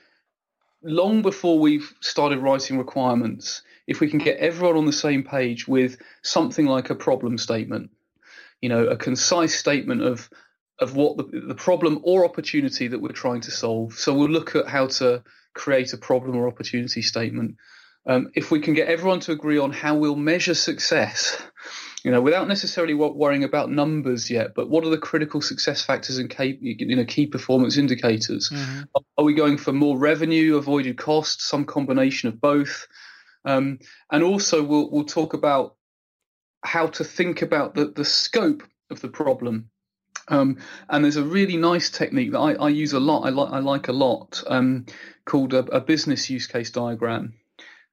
long 0.82 1.22
before 1.22 1.58
we've 1.58 1.92
started 2.00 2.38
writing 2.38 2.78
requirements, 2.78 3.62
if 3.86 4.00
we 4.00 4.08
can 4.08 4.18
get 4.18 4.38
everyone 4.38 4.76
on 4.76 4.86
the 4.86 4.92
same 4.92 5.22
page 5.24 5.66
with 5.66 5.98
something 6.22 6.66
like 6.66 6.90
a 6.90 6.94
problem 6.94 7.38
statement, 7.38 7.90
you 8.60 8.68
know, 8.68 8.86
a 8.86 8.96
concise 8.96 9.54
statement 9.54 10.02
of 10.02 10.30
of 10.78 10.94
what 10.94 11.16
the, 11.16 11.22
the 11.48 11.54
problem 11.54 12.00
or 12.02 12.24
opportunity 12.24 12.88
that 12.88 13.00
we're 13.00 13.08
trying 13.08 13.40
to 13.40 13.50
solve. 13.50 13.94
So 13.94 14.12
we'll 14.12 14.28
look 14.28 14.54
at 14.54 14.68
how 14.68 14.88
to 14.88 15.22
create 15.56 15.92
a 15.92 15.98
problem 15.98 16.36
or 16.36 16.46
opportunity 16.46 17.02
statement. 17.02 17.56
Um, 18.06 18.30
if 18.34 18.52
we 18.52 18.60
can 18.60 18.74
get 18.74 18.88
everyone 18.88 19.20
to 19.20 19.32
agree 19.32 19.58
on 19.58 19.72
how 19.72 19.96
we'll 19.96 20.14
measure 20.14 20.54
success, 20.54 21.42
you 22.04 22.12
know, 22.12 22.20
without 22.20 22.46
necessarily 22.46 22.94
worrying 22.94 23.42
about 23.42 23.68
numbers 23.68 24.30
yet, 24.30 24.54
but 24.54 24.70
what 24.70 24.84
are 24.84 24.90
the 24.90 24.98
critical 24.98 25.40
success 25.40 25.84
factors 25.84 26.18
and 26.18 26.30
key, 26.30 26.56
you 26.60 26.94
know, 26.94 27.04
key 27.04 27.26
performance 27.26 27.76
indicators? 27.76 28.50
Mm-hmm. 28.50 28.82
Are 29.18 29.24
we 29.24 29.34
going 29.34 29.58
for 29.58 29.72
more 29.72 29.98
revenue, 29.98 30.56
avoided 30.56 30.98
costs, 30.98 31.44
some 31.44 31.64
combination 31.64 32.28
of 32.28 32.40
both? 32.40 32.86
Um, 33.44 33.80
and 34.12 34.22
also, 34.22 34.62
we'll 34.62 34.90
we'll 34.90 35.04
talk 35.04 35.34
about 35.34 35.74
how 36.62 36.86
to 36.88 37.02
think 37.02 37.42
about 37.42 37.74
the 37.74 37.86
the 37.86 38.04
scope 38.04 38.62
of 38.90 39.00
the 39.00 39.08
problem. 39.08 39.70
Um, 40.28 40.58
and 40.88 41.04
there's 41.04 41.16
a 41.16 41.24
really 41.24 41.56
nice 41.56 41.90
technique 41.90 42.32
that 42.32 42.38
I, 42.38 42.54
I 42.54 42.68
use 42.68 42.92
a 42.92 43.00
lot. 43.00 43.20
I 43.20 43.30
like 43.30 43.52
I 43.52 43.58
like 43.60 43.88
a 43.88 43.92
lot 43.92 44.42
um, 44.46 44.86
called 45.24 45.54
a, 45.54 45.58
a, 45.58 45.80
business 45.80 46.28
use 46.28 46.46
case 46.46 46.70
diagram. 46.70 47.34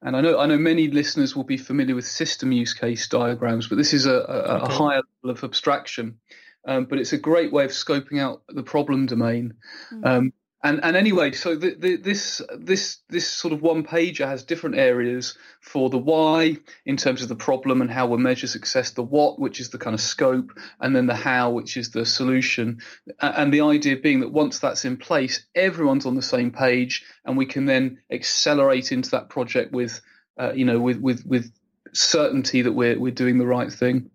And 0.02 0.16
I 0.16 0.22
know 0.22 0.40
I 0.40 0.48
know 0.48 0.58
many 0.58 0.88
listeners 0.88 1.36
will 1.36 1.44
be 1.44 1.58
familiar 1.58 1.96
with 1.96 2.08
system 2.08 2.52
use 2.52 2.74
case 2.74 3.08
diagrams, 3.08 3.68
but 3.68 3.78
this 3.78 3.94
is 3.94 4.06
a, 4.06 4.14
a, 4.14 4.16
okay. 4.16 4.66
a 4.66 4.76
higher 4.76 5.02
level 5.22 5.38
of 5.38 5.44
abstraction. 5.44 6.20
Um, 6.66 6.86
but 6.86 6.98
it's 6.98 7.14
a 7.14 7.18
great 7.18 7.52
way 7.52 7.66
of 7.66 7.72
scoping 7.72 8.20
out 8.20 8.42
the 8.48 8.64
problem 8.64 9.06
domain. 9.06 9.56
Mm 9.92 10.32
and 10.64 10.80
and 10.84 10.96
anyway, 10.96 11.34
so 11.34 11.56
the, 11.56 11.76
the, 11.78 11.98
this 11.98 12.42
this 12.58 13.00
this 13.10 13.28
sort 13.28 13.54
of 13.54 13.62
one 13.62 13.84
pager 13.84 14.26
has 14.26 14.44
different 14.44 14.78
areas 14.78 15.38
for 15.60 15.90
the 15.90 15.98
why 15.98 16.58
in 16.86 16.96
terms 16.96 17.22
of 17.22 17.28
the 17.28 17.36
problem 17.36 17.82
and 17.82 17.92
how 17.92 18.08
we 18.08 18.18
measure 18.18 18.48
success, 18.48 18.92
the 18.92 19.04
what, 19.04 19.40
which 19.40 19.60
is 19.60 19.72
the 19.72 19.78
kind 19.78 19.94
of 19.94 20.00
scope, 20.00 20.52
and 20.80 20.96
then 20.96 21.06
the 21.06 21.16
how, 21.16 21.50
which 21.52 21.76
is 21.76 21.92
the 21.92 22.06
solution. 22.06 22.80
And 23.20 23.54
the 23.54 23.62
idea 23.62 23.98
being 23.98 24.22
that 24.22 24.32
once 24.32 24.60
that's 24.60 24.86
in 24.86 24.96
place, 24.96 25.46
everyone's 25.54 26.06
on 26.06 26.16
the 26.16 26.22
same 26.22 26.52
page, 26.52 27.04
and 27.26 27.36
we 27.36 27.46
can 27.46 27.66
then 27.66 28.00
accelerate 28.10 28.94
into 28.94 29.12
that 29.12 29.28
project 29.28 29.74
with, 29.74 30.00
uh, 30.40 30.54
you 30.54 30.64
know, 30.64 30.80
with 30.80 30.98
with 30.98 31.26
with 31.26 31.52
certainty 31.92 32.62
that 32.62 32.72
we're 32.72 32.98
we're 32.98 33.12
doing 33.12 33.38
the 33.38 33.46
right 33.46 33.72
thing. 33.72 34.10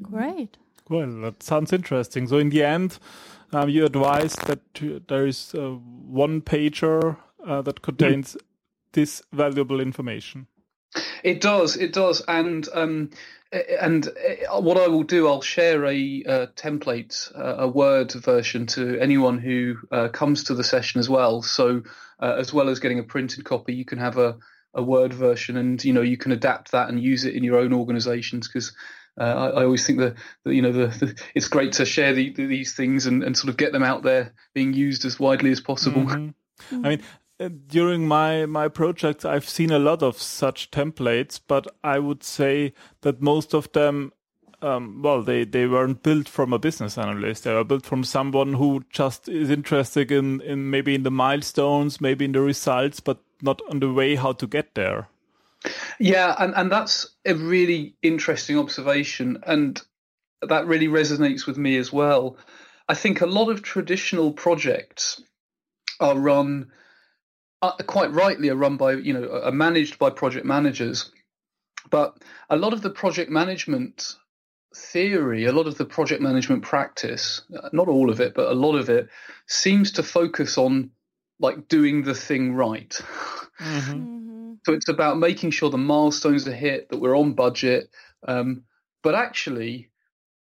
Great. 0.00 0.56
Well, 0.88 1.20
that 1.20 1.42
sounds 1.42 1.72
interesting. 1.72 2.28
So 2.28 2.38
in 2.38 2.48
the 2.48 2.64
end 2.64 2.98
um, 3.56 3.68
you 3.68 3.84
advise 3.84 4.34
that 4.46 4.60
there 5.08 5.26
is 5.26 5.52
one 5.54 6.40
pager 6.42 7.16
uh, 7.46 7.62
that 7.62 7.82
contains 7.82 8.36
this 8.92 9.22
valuable 9.32 9.80
information. 9.80 10.46
It 11.22 11.40
does, 11.40 11.76
it 11.76 11.92
does, 11.92 12.22
and 12.26 12.68
um, 12.72 13.10
and 13.52 14.08
uh, 14.08 14.60
what 14.60 14.76
I 14.76 14.88
will 14.88 15.02
do, 15.02 15.28
I'll 15.28 15.42
share 15.42 15.84
a, 15.84 16.22
a 16.26 16.46
template, 16.48 17.30
uh, 17.36 17.64
a 17.64 17.68
Word 17.68 18.12
version 18.12 18.66
to 18.68 18.98
anyone 18.98 19.38
who 19.38 19.76
uh, 19.90 20.08
comes 20.08 20.44
to 20.44 20.54
the 20.54 20.64
session 20.64 20.98
as 20.98 21.08
well. 21.08 21.42
So, 21.42 21.82
uh, 22.20 22.36
as 22.38 22.52
well 22.52 22.68
as 22.68 22.80
getting 22.80 22.98
a 22.98 23.04
printed 23.04 23.44
copy, 23.44 23.74
you 23.74 23.84
can 23.84 23.98
have 23.98 24.18
a, 24.18 24.36
a 24.74 24.82
Word 24.82 25.12
version, 25.12 25.56
and 25.56 25.82
you 25.84 25.92
know 25.92 26.02
you 26.02 26.16
can 26.16 26.32
adapt 26.32 26.72
that 26.72 26.88
and 26.88 27.00
use 27.00 27.24
it 27.24 27.34
in 27.34 27.44
your 27.44 27.58
own 27.58 27.72
organisations 27.72 28.48
because 28.48 28.74
uh, 29.18 29.24
I, 29.24 29.60
I, 29.60 29.64
always 29.64 29.86
think 29.86 29.98
that, 29.98 30.14
you 30.44 30.60
know 30.60 30.72
the, 30.72 30.86
the, 30.88 31.22
it's 31.34 31.48
great 31.48 31.72
to 31.74 31.86
share 31.86 32.12
the, 32.12 32.30
these 32.30 32.74
things 32.74 33.06
and, 33.06 33.22
and, 33.22 33.36
sort 33.36 33.48
of 33.48 33.56
get 33.56 33.72
them 33.72 33.82
out 33.82 34.02
there 34.02 34.34
being 34.54 34.74
used 34.74 35.04
as 35.04 35.18
widely 35.18 35.50
as 35.50 35.60
possible. 35.60 36.02
Mm-hmm. 36.02 36.84
I 36.84 36.88
mean, 36.88 37.02
uh, 37.38 37.48
during 37.66 38.06
my 38.06 38.46
my 38.46 38.68
projects, 38.68 39.24
I've 39.24 39.48
seen 39.48 39.70
a 39.70 39.78
lot 39.78 40.02
of 40.02 40.20
such 40.20 40.70
templates, 40.70 41.40
but 41.46 41.66
I 41.82 41.98
would 41.98 42.22
say 42.22 42.72
that 43.02 43.20
most 43.20 43.54
of 43.54 43.70
them. 43.72 44.12
Um, 44.62 45.02
well, 45.02 45.22
they, 45.22 45.44
they 45.44 45.66
weren't 45.66 46.02
built 46.02 46.30
from 46.30 46.54
a 46.54 46.58
business 46.58 46.96
analyst. 46.96 47.44
They 47.44 47.52
were 47.52 47.62
built 47.62 47.84
from 47.84 48.02
someone 48.02 48.54
who 48.54 48.84
just 48.88 49.28
is 49.28 49.50
interested 49.50 50.10
in, 50.10 50.40
in 50.40 50.70
maybe 50.70 50.94
in 50.94 51.02
the 51.02 51.10
milestones, 51.10 52.00
maybe 52.00 52.24
in 52.24 52.32
the 52.32 52.40
results, 52.40 52.98
but 52.98 53.18
not 53.42 53.60
on 53.68 53.80
the 53.80 53.92
way 53.92 54.14
how 54.14 54.32
to 54.32 54.46
get 54.46 54.74
there. 54.74 55.08
Yeah, 55.98 56.34
and, 56.38 56.54
and 56.54 56.70
that's 56.70 57.08
a 57.24 57.34
really 57.34 57.96
interesting 58.02 58.58
observation. 58.58 59.42
And 59.46 59.80
that 60.42 60.66
really 60.66 60.88
resonates 60.88 61.46
with 61.46 61.58
me 61.58 61.76
as 61.76 61.92
well. 61.92 62.36
I 62.88 62.94
think 62.94 63.20
a 63.20 63.26
lot 63.26 63.50
of 63.50 63.62
traditional 63.62 64.32
projects 64.32 65.20
are 65.98 66.16
run, 66.16 66.70
uh, 67.62 67.72
quite 67.86 68.12
rightly, 68.12 68.50
are 68.50 68.56
run 68.56 68.76
by, 68.76 68.92
you 68.92 69.12
know, 69.12 69.42
are 69.44 69.52
managed 69.52 69.98
by 69.98 70.10
project 70.10 70.46
managers. 70.46 71.10
But 71.90 72.18
a 72.50 72.56
lot 72.56 72.72
of 72.72 72.82
the 72.82 72.90
project 72.90 73.30
management 73.30 74.16
theory, 74.74 75.46
a 75.46 75.52
lot 75.52 75.66
of 75.66 75.78
the 75.78 75.84
project 75.84 76.20
management 76.20 76.62
practice, 76.62 77.42
not 77.72 77.88
all 77.88 78.10
of 78.10 78.20
it, 78.20 78.34
but 78.34 78.50
a 78.50 78.54
lot 78.54 78.76
of 78.76 78.88
it 78.90 79.08
seems 79.46 79.92
to 79.92 80.02
focus 80.02 80.58
on 80.58 80.90
like 81.40 81.68
doing 81.68 82.02
the 82.02 82.14
thing 82.14 82.54
right. 82.54 83.00
Mm-hmm. 83.60 84.26
So 84.64 84.72
it's 84.72 84.88
about 84.88 85.18
making 85.18 85.50
sure 85.50 85.70
the 85.70 85.78
milestones 85.78 86.46
are 86.48 86.54
hit, 86.54 86.88
that 86.88 86.98
we're 86.98 87.16
on 87.16 87.32
budget. 87.34 87.90
Um, 88.26 88.64
but 89.02 89.14
actually, 89.14 89.90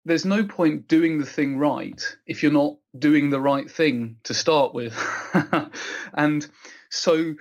there's 0.05 0.25
no 0.25 0.43
point 0.43 0.87
doing 0.87 1.19
the 1.19 1.25
thing 1.25 1.57
right 1.57 2.01
if 2.25 2.43
you're 2.43 2.51
not 2.51 2.77
doing 2.97 3.29
the 3.29 3.39
right 3.39 3.69
thing 3.69 4.17
to 4.23 4.33
start 4.33 4.73
with. 4.73 4.97
and 6.13 6.47
so 6.89 7.35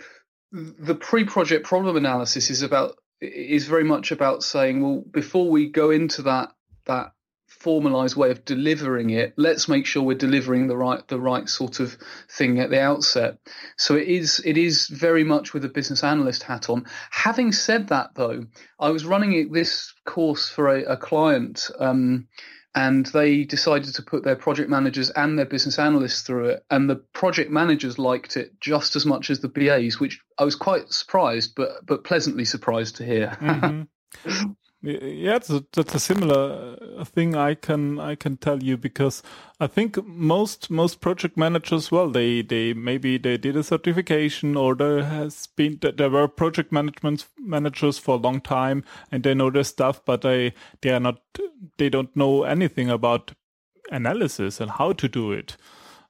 the 0.53 0.95
pre-project 0.95 1.65
problem 1.65 1.97
analysis 1.97 2.51
is 2.51 2.63
about 2.63 2.97
is 3.21 3.67
very 3.67 3.85
much 3.85 4.13
about 4.13 4.43
saying, 4.43 4.83
well, 4.83 5.05
before 5.11 5.51
we 5.51 5.69
go 5.69 5.91
into 5.91 6.23
that 6.23 6.53
that 6.87 7.13
formalized 7.61 8.17
way 8.17 8.31
of 8.31 8.45
delivering 8.45 9.11
it 9.11 9.35
let's 9.37 9.69
make 9.69 9.85
sure 9.85 10.03
we're 10.03 10.17
delivering 10.17 10.67
the 10.67 10.77
right 10.77 11.07
the 11.09 11.21
right 11.21 11.49
sort 11.49 11.79
of 11.79 11.97
thing 12.29 12.59
at 12.59 12.71
the 12.71 12.81
outset. 12.81 13.39
So 13.77 13.97
it 13.97 14.09
is 14.09 14.43
it 14.45 14.57
is 14.57 14.89
very 14.89 15.25
much 15.25 15.53
with 15.53 15.65
a 15.65 15.69
business 15.69 16.03
analyst 16.03 16.43
hat 16.43 16.71
on. 16.71 16.87
Having 17.11 17.53
said 17.53 17.89
that 17.89 18.15
though 18.15 18.47
i 18.79 18.91
was 18.91 19.05
running 19.05 19.53
this 19.53 19.93
course 20.07 20.49
for 20.49 20.69
a, 20.69 20.85
a 20.85 20.97
client 20.97 21.71
um, 21.79 22.27
and 22.75 23.07
they 23.07 23.45
decided 23.45 23.95
to 23.95 24.03
put 24.03 24.23
their 24.23 24.37
project 24.37 24.71
managers 24.71 25.11
and 25.11 25.39
their 25.39 25.47
business 25.47 25.79
analysts 25.79 26.23
through 26.23 26.47
it 26.47 26.65
and 26.71 26.89
the 26.89 26.97
project 26.97 27.51
managers 27.51 27.99
liked 27.99 28.37
it 28.37 28.59
just 28.61 28.97
as 28.97 29.05
much 29.05 29.31
as 29.31 29.41
the 29.41 29.49
BAs 29.49 30.01
which 30.01 30.21
I 30.39 30.45
was 30.45 30.57
quite 30.57 30.93
surprised 30.93 31.55
but 31.55 31.85
but 31.85 32.05
pleasantly 32.05 32.45
surprised 32.45 32.97
to 32.97 33.05
hear. 33.05 33.37
Mm-hmm. 33.41 34.53
Yeah, 34.83 35.33
that's 35.33 35.51
a, 35.51 35.63
that's 35.75 35.95
a 35.95 36.01
similar 36.01 36.77
uh, 36.99 37.05
thing 37.05 37.37
I 37.37 37.55
can 37.55 38.01
I 38.01 38.15
can 38.15 38.39
tell 38.39 38.63
you 38.63 38.79
because 38.79 39.23
I 39.61 39.67
think 39.67 40.03
most 40.07 40.71
most 40.71 41.03
project 41.03 41.37
managers, 41.37 41.93
well, 41.93 42.09
they 42.09 42.41
they 42.41 42.73
maybe 42.73 43.19
they 43.19 43.37
did 43.37 43.59
a 43.59 43.63
certification 43.63 44.57
or 44.57 44.75
there 44.75 45.05
has 45.05 45.49
been 45.49 45.79
there 45.83 46.09
were 46.09 46.29
project 46.29 46.73
management 46.73 47.27
managers 47.39 47.99
for 47.99 48.15
a 48.15 48.19
long 48.19 48.41
time 48.41 48.83
and 49.13 49.23
they 49.23 49.35
know 49.35 49.51
their 49.51 49.65
stuff, 49.65 50.03
but 50.07 50.23
they 50.23 50.55
they 50.81 50.91
are 50.91 51.01
not 51.01 51.21
they 51.77 51.91
don't 51.91 52.17
know 52.17 52.45
anything 52.45 52.89
about 52.89 53.33
analysis 53.91 54.61
and 54.61 54.71
how 54.71 54.95
to 54.95 55.09
do 55.09 55.31
it. 55.31 55.59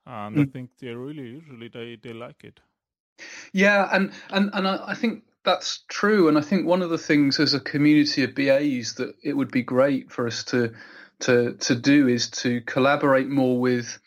And 0.07 0.37
mm. 0.37 0.43
I 0.43 0.51
think 0.53 0.71
they 0.79 0.95
really 0.95 1.29
usually 1.29 1.69
they 1.69 1.97
they 2.01 2.13
like 2.13 2.45
it. 2.45 2.61
Yeah, 3.53 3.89
and 3.93 4.13
and 4.31 4.51
and 4.53 4.69
I, 4.69 4.91
I 4.91 4.95
think 4.95 5.25
that's 5.45 5.85
true, 5.89 6.29
and 6.29 6.37
I 6.37 6.43
think 6.43 6.67
one 6.67 6.83
of 6.83 6.91
the 6.91 6.99
things 6.99 7.41
as 7.41 7.55
a 7.55 7.61
community 7.61 8.25
of 8.25 8.35
BAs 8.35 8.95
that 8.95 9.15
it 9.23 9.37
would 9.37 9.51
be 9.51 9.63
great 9.63 10.11
for 10.13 10.27
us 10.27 10.45
to 10.45 10.75
to 11.21 11.55
to 11.55 11.75
do 11.75 12.09
is 12.09 12.31
to 12.31 12.61
collaborate 12.63 13.29
more 13.29 13.59
with 13.59 13.99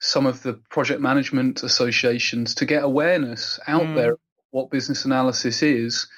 some 0.00 0.26
of 0.26 0.42
the 0.42 0.54
project 0.70 1.00
management 1.00 1.62
associations 1.62 2.56
to 2.56 2.64
get 2.64 2.82
awareness 2.82 3.60
out 3.66 3.82
mm. 3.82 3.94
there 3.94 4.16
what 4.50 4.70
business 4.70 5.04
analysis 5.04 5.62
is, 5.62 6.08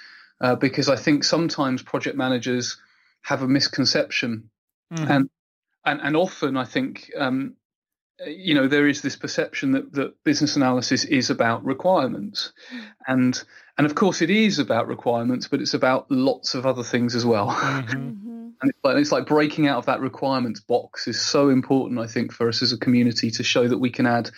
uh, 0.41 0.57
because 0.57 0.89
I 0.89 0.97
think 0.97 1.23
sometimes 1.23 1.83
project 1.83 2.17
managers 2.17 2.79
have 3.23 3.43
a 3.43 3.49
misconception, 3.49 4.51
mm. 4.93 5.11
and 5.11 5.31
and 5.85 6.01
and 6.01 6.17
often 6.17 6.57
I 6.57 6.65
think 6.65 7.11
um, 7.17 7.55
you 8.27 8.55
know 8.55 8.69
there 8.69 8.87
is 8.87 9.03
this 9.03 9.17
perception 9.17 9.73
that 9.73 9.93
that 9.93 10.23
business 10.25 10.57
analysis 10.57 11.05
is 11.05 11.31
about 11.31 11.65
requirements, 11.65 12.53
and 13.07 13.43
and 13.79 13.87
of 13.87 13.95
course 13.95 14.23
it 14.23 14.31
is 14.31 14.59
about 14.59 14.87
requirements, 14.87 15.49
but 15.49 15.61
it's 15.61 15.75
about 15.75 16.11
lots 16.11 16.55
of 16.55 16.67
other 16.67 16.83
things 16.83 17.15
as 17.15 17.25
well. 17.25 17.51
Mm-hmm. 17.51 18.51
And 18.63 18.71
it's 18.71 18.79
like, 18.85 18.97
it's 18.97 19.13
like 19.13 19.27
breaking 19.27 19.67
out 19.67 19.79
of 19.79 19.87
that 19.87 20.01
requirements 20.01 20.61
box 20.61 21.07
is 21.07 21.21
so 21.21 21.49
important, 21.49 21.99
I 21.99 22.07
think, 22.07 22.33
for 22.33 22.49
us 22.49 22.63
as 22.63 22.73
a 22.73 22.79
community 22.79 23.31
to 23.33 23.43
show 23.43 23.67
that 23.69 23.79
we 23.79 23.91
can 23.91 24.07
add 24.07 24.31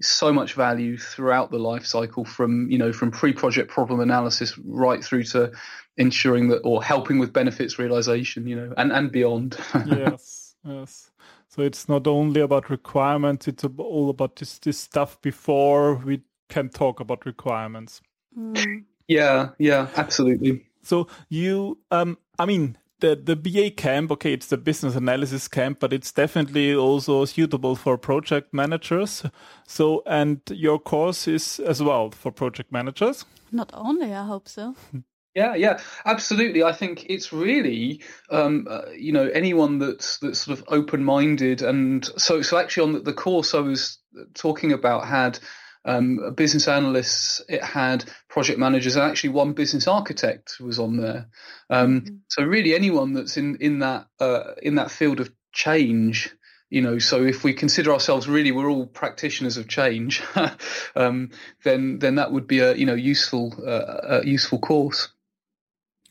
so 0.00 0.32
much 0.32 0.54
value 0.54 0.98
throughout 0.98 1.50
the 1.50 1.58
life 1.58 1.86
cycle 1.86 2.24
from 2.24 2.70
you 2.70 2.78
know 2.78 2.92
from 2.92 3.10
pre-project 3.10 3.70
problem 3.70 4.00
analysis 4.00 4.58
right 4.58 5.04
through 5.04 5.22
to 5.22 5.52
ensuring 5.96 6.48
that 6.48 6.58
or 6.58 6.82
helping 6.82 7.18
with 7.18 7.32
benefits 7.32 7.78
realization 7.78 8.46
you 8.46 8.56
know 8.56 8.74
and 8.76 8.92
and 8.92 9.12
beyond. 9.12 9.56
Yes 9.86 10.54
yes 10.64 11.10
so 11.54 11.62
it's 11.62 11.88
not 11.88 12.06
only 12.06 12.40
about 12.40 12.70
requirements 12.70 13.46
it's 13.48 13.64
all 13.78 14.10
about 14.10 14.36
this 14.36 14.58
this 14.58 14.78
stuff 14.78 15.20
before 15.22 15.94
we 15.96 16.20
can 16.48 16.68
talk 16.68 17.00
about 17.00 17.24
requirements 17.26 18.00
Mm. 18.36 18.84
yeah 19.06 19.50
yeah 19.58 19.86
absolutely 19.96 20.66
so 20.82 21.06
you 21.28 21.78
um 21.92 22.18
i 22.40 22.44
mean 22.44 22.76
the 23.00 23.16
the 23.16 23.36
BA 23.36 23.70
camp, 23.70 24.10
okay, 24.10 24.32
it's 24.32 24.46
the 24.46 24.56
business 24.56 24.96
analysis 24.96 25.48
camp, 25.48 25.78
but 25.80 25.92
it's 25.92 26.12
definitely 26.12 26.74
also 26.74 27.24
suitable 27.26 27.76
for 27.76 27.98
project 27.98 28.54
managers. 28.54 29.24
So, 29.66 30.02
and 30.06 30.40
your 30.50 30.78
course 30.78 31.28
is 31.28 31.60
as 31.60 31.82
well 31.82 32.10
for 32.10 32.32
project 32.32 32.72
managers. 32.72 33.24
Not 33.52 33.70
only, 33.74 34.12
I 34.14 34.24
hope 34.24 34.48
so. 34.48 34.74
Yeah, 35.34 35.56
yeah, 35.56 35.80
absolutely. 36.04 36.62
I 36.62 36.72
think 36.72 37.06
it's 37.08 37.32
really, 37.32 38.02
um, 38.30 38.68
uh, 38.70 38.90
you 38.96 39.12
know, 39.12 39.26
anyone 39.26 39.80
that's 39.80 40.18
that's 40.18 40.38
sort 40.38 40.58
of 40.58 40.64
open-minded, 40.68 41.60
and 41.62 42.04
so 42.16 42.40
so 42.42 42.56
actually 42.56 42.84
on 42.84 42.92
the, 42.92 43.00
the 43.00 43.12
course 43.12 43.52
I 43.52 43.58
was 43.58 43.98
talking 44.34 44.72
about 44.72 45.08
had 45.08 45.40
um, 45.84 46.34
business 46.36 46.68
analysts, 46.68 47.42
it 47.48 47.64
had 47.64 48.04
project 48.28 48.60
managers, 48.60 48.94
and 48.94 49.04
actually 49.04 49.30
one 49.30 49.54
business 49.54 49.88
architect 49.88 50.60
was 50.60 50.78
on 50.78 50.98
there. 50.98 51.26
Um, 51.68 52.00
mm-hmm. 52.00 52.14
So 52.28 52.44
really, 52.44 52.72
anyone 52.72 53.12
that's 53.12 53.36
in 53.36 53.56
in 53.56 53.80
that 53.80 54.06
uh, 54.20 54.54
in 54.62 54.76
that 54.76 54.92
field 54.92 55.18
of 55.18 55.32
change, 55.52 56.30
you 56.70 56.80
know. 56.80 57.00
So 57.00 57.24
if 57.24 57.42
we 57.42 57.54
consider 57.54 57.92
ourselves 57.92 58.28
really, 58.28 58.52
we're 58.52 58.70
all 58.70 58.86
practitioners 58.86 59.56
of 59.56 59.68
change, 59.68 60.22
um, 60.94 61.30
then 61.64 61.98
then 61.98 62.14
that 62.16 62.30
would 62.30 62.46
be 62.46 62.60
a 62.60 62.72
you 62.74 62.86
know 62.86 62.94
useful 62.94 63.52
uh, 63.66 64.20
a 64.22 64.26
useful 64.26 64.60
course. 64.60 65.08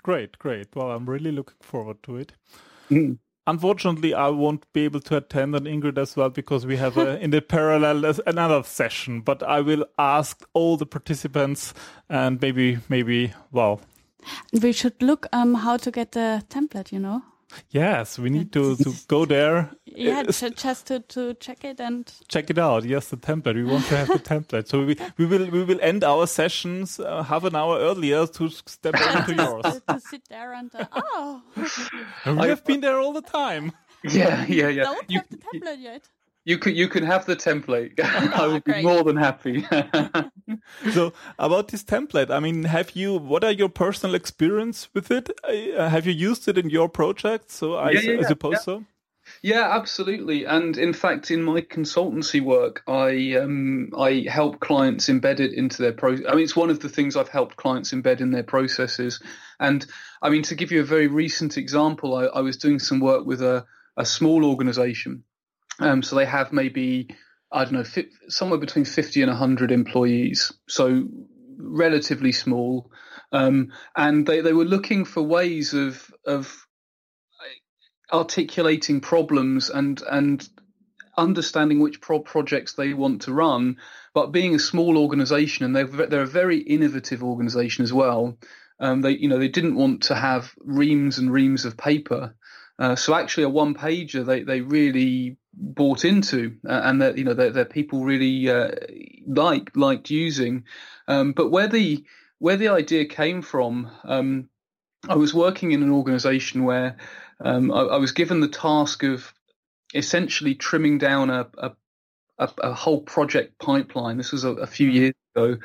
Great, 0.04 0.38
great. 0.38 0.76
Well, 0.76 0.92
I'm 0.92 1.10
really 1.10 1.32
looking 1.32 1.58
forward 1.62 2.04
to 2.04 2.18
it. 2.18 2.34
Mm 2.90 3.18
unfortunately, 3.48 4.14
I 4.14 4.28
won't 4.30 4.72
be 4.74 4.86
able 4.86 5.00
to 5.02 5.18
attend 5.18 5.56
on 5.56 5.66
Ingrid 5.66 5.98
as 5.98 6.16
well 6.16 6.30
because 6.30 6.66
we 6.66 6.78
have 6.78 6.98
a, 6.98 7.20
in 7.24 7.32
the 7.32 7.42
parallel 7.42 8.06
another 8.26 8.64
session. 8.64 9.22
But 9.22 9.44
I 9.44 9.62
will 9.62 9.86
ask 9.98 10.44
all 10.54 10.78
the 10.78 10.86
participants 10.86 11.74
and 12.10 12.42
maybe, 12.42 12.80
maybe, 12.90 13.34
well, 13.52 13.82
we 14.62 14.72
should 14.72 15.02
look 15.02 15.28
um 15.34 15.54
how 15.56 15.78
to 15.78 15.92
get 15.92 16.14
the 16.14 16.44
template. 16.50 16.92
You 16.92 17.00
know. 17.00 17.24
Yes, 17.70 18.18
we 18.18 18.30
need 18.32 18.52
to, 18.54 18.76
to 18.78 18.94
go 19.08 19.26
there. 19.26 19.70
Yeah, 19.96 20.24
just 20.24 20.88
to, 20.88 21.00
to 21.00 21.34
check 21.36 21.64
it 21.64 21.80
and 21.80 22.12
check 22.28 22.50
it 22.50 22.58
out. 22.58 22.84
Yes, 22.86 23.10
the 23.10 23.18
template. 23.18 23.56
We 23.56 23.64
want 23.64 23.86
to 23.86 23.98
have 23.98 24.08
the 24.08 24.20
template. 24.20 24.68
So 24.68 24.86
we 24.86 24.98
we 25.18 25.26
will 25.26 25.50
we 25.50 25.64
will 25.64 25.80
end 25.82 26.04
our 26.04 26.28
sessions 26.28 27.00
uh, 27.00 27.24
half 27.24 27.44
an 27.44 27.56
hour 27.56 27.78
earlier 27.80 28.26
to 28.28 28.50
step 28.50 28.96
into 28.96 29.36
yours. 29.44 29.64
to, 29.64 29.82
to, 29.88 30.00
sit 30.00 30.24
there 30.30 30.54
and 30.54 30.74
uh, 30.76 30.86
oh. 30.94 31.42
We 32.26 32.48
have 32.48 32.66
been 32.66 32.82
there 32.82 33.00
all 33.00 33.14
the 33.14 33.22
time. 33.22 33.72
Yeah, 34.06 34.46
yeah, 34.50 34.68
yeah. 34.68 34.84
Don't 34.84 35.10
you, 35.10 35.20
have 35.20 35.30
the 35.30 35.38
template 35.38 35.82
yet. 35.82 36.02
You 36.44 36.58
can 36.58 36.76
you 36.76 36.90
can 36.90 37.06
have 37.06 37.26
the 37.26 37.38
template. 37.38 37.98
I 38.02 38.48
will 38.48 38.60
be 38.60 38.82
more 38.82 39.02
than 39.02 39.16
happy. 39.16 39.66
so 40.92 41.14
about 41.40 41.70
this 41.70 41.86
template, 41.86 42.30
I 42.30 42.41
mean, 42.41 42.65
have 42.65 42.98
you? 42.98 43.15
What 43.15 43.46
are 43.46 43.52
your 43.52 43.70
personal 43.70 44.13
experience 44.13 44.89
with 44.94 45.10
it? 45.10 45.30
Uh, 45.46 45.88
have 45.88 46.06
you 46.06 46.12
used 46.12 46.50
it 46.50 46.58
in 46.58 46.70
your 46.70 46.89
project? 46.89 47.50
So 47.50 47.76
I, 47.76 47.91
yeah, 47.91 48.02
yeah, 48.02 48.20
I 48.20 48.24
suppose 48.24 48.56
yeah. 48.56 48.60
so. 48.60 48.84
Yeah, 49.43 49.75
absolutely. 49.75 50.45
And 50.45 50.77
in 50.77 50.93
fact, 50.93 51.32
in 51.32 51.43
my 51.43 51.62
consultancy 51.62 52.41
work, 52.41 52.82
I 52.88 53.36
um, 53.36 53.91
I 53.97 54.25
help 54.29 54.60
clients 54.62 55.10
embed 55.10 55.41
it 55.41 55.53
into 55.53 55.82
their 55.84 55.93
process. 55.93 56.25
I 56.29 56.34
mean, 56.36 56.45
it's 56.45 56.56
one 56.56 56.71
of 56.71 56.79
the 56.79 56.89
things 56.89 57.15
I've 57.17 57.29
helped 57.29 57.58
clients 57.58 57.93
embed 57.93 58.21
in 58.21 58.32
their 58.32 58.43
processes. 58.43 59.21
And 59.60 59.86
I 60.21 60.29
mean, 60.29 60.43
to 60.43 60.56
give 60.56 60.71
you 60.71 60.82
a 60.82 60.86
very 60.86 61.08
recent 61.08 61.58
example, 61.58 62.15
I, 62.15 62.25
I 62.25 62.41
was 62.41 62.58
doing 62.58 62.79
some 62.79 63.01
work 63.01 63.25
with 63.25 63.41
a 63.41 63.65
a 63.97 64.06
small 64.06 64.45
organization 64.45 65.25
um, 65.79 66.03
so 66.03 66.15
they 66.15 66.25
have 66.25 66.53
maybe 66.53 67.10
I 67.51 67.63
don't 67.63 67.73
know 67.73 67.84
fi- 67.84 68.10
somewhere 68.27 68.60
between 68.60 68.86
fifty 68.86 69.21
and 69.21 69.32
hundred 69.32 69.71
employees, 69.71 70.53
so 70.67 71.06
relatively 71.58 72.32
small. 72.32 72.91
Um, 73.32 73.73
and 73.95 74.27
they, 74.27 74.41
they 74.41 74.53
were 74.53 74.65
looking 74.65 75.06
for 75.06 75.23
ways 75.23 75.73
of 75.73 76.12
of 76.25 76.62
articulating 78.12 79.02
problems 79.02 79.70
and 79.70 80.02
and 80.10 80.48
understanding 81.18 81.80
which 81.80 82.02
pro- 82.02 82.20
projects 82.20 82.74
they 82.74 82.94
want 82.94 83.24
to 83.24 83.34
run. 83.34 83.78
But 84.13 84.32
being 84.32 84.56
a 84.56 84.60
small 84.60 84.98
organisation, 84.98 85.66
and 85.66 85.76
they're 85.76 86.08
they're 86.08 86.22
a 86.22 86.28
very 86.28 86.60
innovative 86.60 87.24
organisation 87.24 87.84
as 87.84 87.94
well. 87.94 88.38
Um, 88.80 89.02
they 89.02 89.12
you 89.12 89.28
know 89.28 89.39
they 89.39 89.48
didn't 89.48 89.76
want 89.76 90.04
to 90.04 90.16
have 90.16 90.52
reams 90.60 91.18
and 91.18 91.32
reams 91.32 91.66
of 91.66 91.78
paper. 91.78 92.36
Uh, 92.80 92.96
so 92.96 93.13
actually, 93.13 93.44
a 93.44 93.50
one 93.50 93.76
pager 93.76 94.26
they 94.26 94.44
they 94.44 94.62
really 94.62 95.38
bought 95.54 96.06
into, 96.06 96.58
uh, 96.68 96.82
and 96.84 97.02
that 97.02 97.18
you 97.18 97.24
know 97.24 97.34
that 97.34 97.70
people 97.70 98.04
really 98.04 98.50
uh, 98.50 98.72
like 99.28 99.72
liked 99.76 100.10
using. 100.10 100.66
Um, 101.08 101.34
but 101.34 101.50
where 101.50 101.68
the 101.68 102.04
where 102.39 102.58
the 102.58 102.70
idea 102.70 103.06
came 103.06 103.42
from, 103.42 103.89
um, 104.04 104.50
I 105.08 105.16
was 105.16 105.34
working 105.34 105.72
in 105.72 105.84
an 105.84 105.92
organisation 105.92 106.63
where 106.63 106.98
um, 107.43 107.71
I, 107.71 107.82
I, 107.82 107.97
was 107.97 108.12
given 108.12 108.39
the 108.39 108.47
task 108.47 109.03
of 109.03 109.34
essentially 109.93 110.56
trimming 110.56 110.97
down 110.97 111.29
a, 111.29 111.47
a, 111.58 111.71
a, 112.39 112.49
a 112.60 112.73
whole 112.73 113.01
project 113.01 113.60
pipeline. 113.60 114.17
This 114.17 114.32
was 114.32 114.43
a, 114.43 114.65
few 114.65 114.89
years 114.89 115.13
ago, 115.36 115.58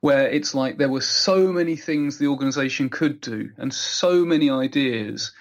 where 0.00 0.28
it's 0.28 0.54
like 0.54 0.78
there 0.78 0.88
were 0.88 1.00
so 1.00 1.52
many 1.52 1.76
things 1.76 2.18
the 2.18 2.28
organisation 2.28 2.88
could 2.88 3.20
do 3.20 3.50
and 3.58 3.72
so 3.72 4.24
many 4.24 4.50
ideas 4.50 5.32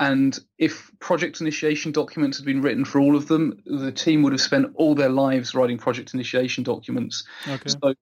and 0.00 0.36
if 0.56 0.90
project 0.98 1.42
initiation 1.42 1.92
documents 1.92 2.38
had 2.38 2.46
been 2.46 2.62
written 2.62 2.86
for 2.86 3.00
all 3.00 3.16
of 3.16 3.28
them, 3.28 3.62
the 3.66 3.92
team 3.92 4.22
would 4.22 4.32
have 4.32 4.40
spent 4.40 4.72
all 4.74 4.94
their 4.94 5.10
lives 5.10 5.54
writing 5.54 5.76
project 5.76 6.14
initiation 6.14 6.64
documents. 6.64 7.24
Okay. 7.46 7.68
So, 7.68 7.94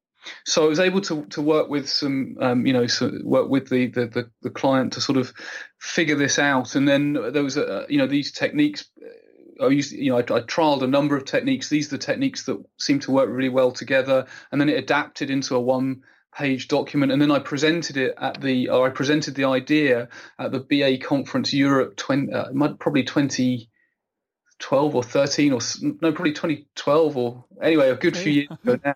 so 0.45 0.65
I 0.65 0.69
was 0.69 0.81
able 0.81 1.01
to 1.03 1.25
to 1.27 1.43
work 1.43 1.69
with 1.69 1.89
some, 1.89 2.37
um, 2.41 2.67
you 2.67 2.73
know, 2.73 2.87
so 2.87 3.11
work 3.23 3.49
with 3.49 3.69
the, 3.69 3.87
the, 3.87 4.07
the 4.07 4.31
the 4.43 4.51
client 4.51 4.95
to 4.95 5.01
sort 5.01 5.19
of 5.19 5.33
figure 5.79 6.17
this 6.17 6.39
out. 6.39 6.75
And 6.75 6.89
then 6.89 7.13
there 7.13 7.43
was 7.43 7.57
a, 7.57 7.87
you 7.89 7.99
know, 7.99 8.07
these 8.07 8.33
techniques. 8.33 8.87
Uh, 9.01 9.67
I 9.67 9.69
used, 9.71 9.91
you 9.91 10.11
know, 10.11 10.19
I, 10.19 10.21
I 10.21 10.41
trialed 10.43 10.83
a 10.83 10.87
number 10.87 11.17
of 11.17 11.25
techniques. 11.25 11.69
These 11.69 11.89
are 11.89 11.97
the 11.97 12.05
techniques 12.05 12.45
that 12.45 12.65
seem 12.79 13.01
to 13.01 13.11
work 13.11 13.29
really 13.29 13.49
well 13.49 13.73
together, 13.73 14.27
and 14.53 14.61
then 14.61 14.69
it 14.69 14.79
adapted 14.79 15.31
into 15.31 15.57
a 15.57 15.61
one 15.61 16.03
page 16.39 16.69
document, 16.69 17.11
and 17.11 17.21
then 17.21 17.31
I 17.31 17.41
presented 17.41 17.97
it 17.97 18.15
at 18.19 18.41
the, 18.41 18.69
or 18.69 18.87
I 18.87 18.91
presented 18.91 19.35
the 19.35 19.45
idea 19.45 20.09
at 20.39 20.53
the 20.53 20.61
BA 20.61 20.99
conference 20.99 21.53
Europe 21.53 21.97
20, 21.97 22.33
uh, 22.33 22.75
probably 22.79 23.03
2012 23.03 24.95
or 24.95 25.03
13 25.03 25.53
or 25.53 25.61
no, 25.83 26.13
probably 26.13 26.33
2012 26.33 27.17
or 27.17 27.45
anyway, 27.61 27.91
a 27.91 27.97
good 27.97 28.17
few 28.17 28.33
years 28.33 28.49
ago 28.51 28.79
now. 28.85 28.95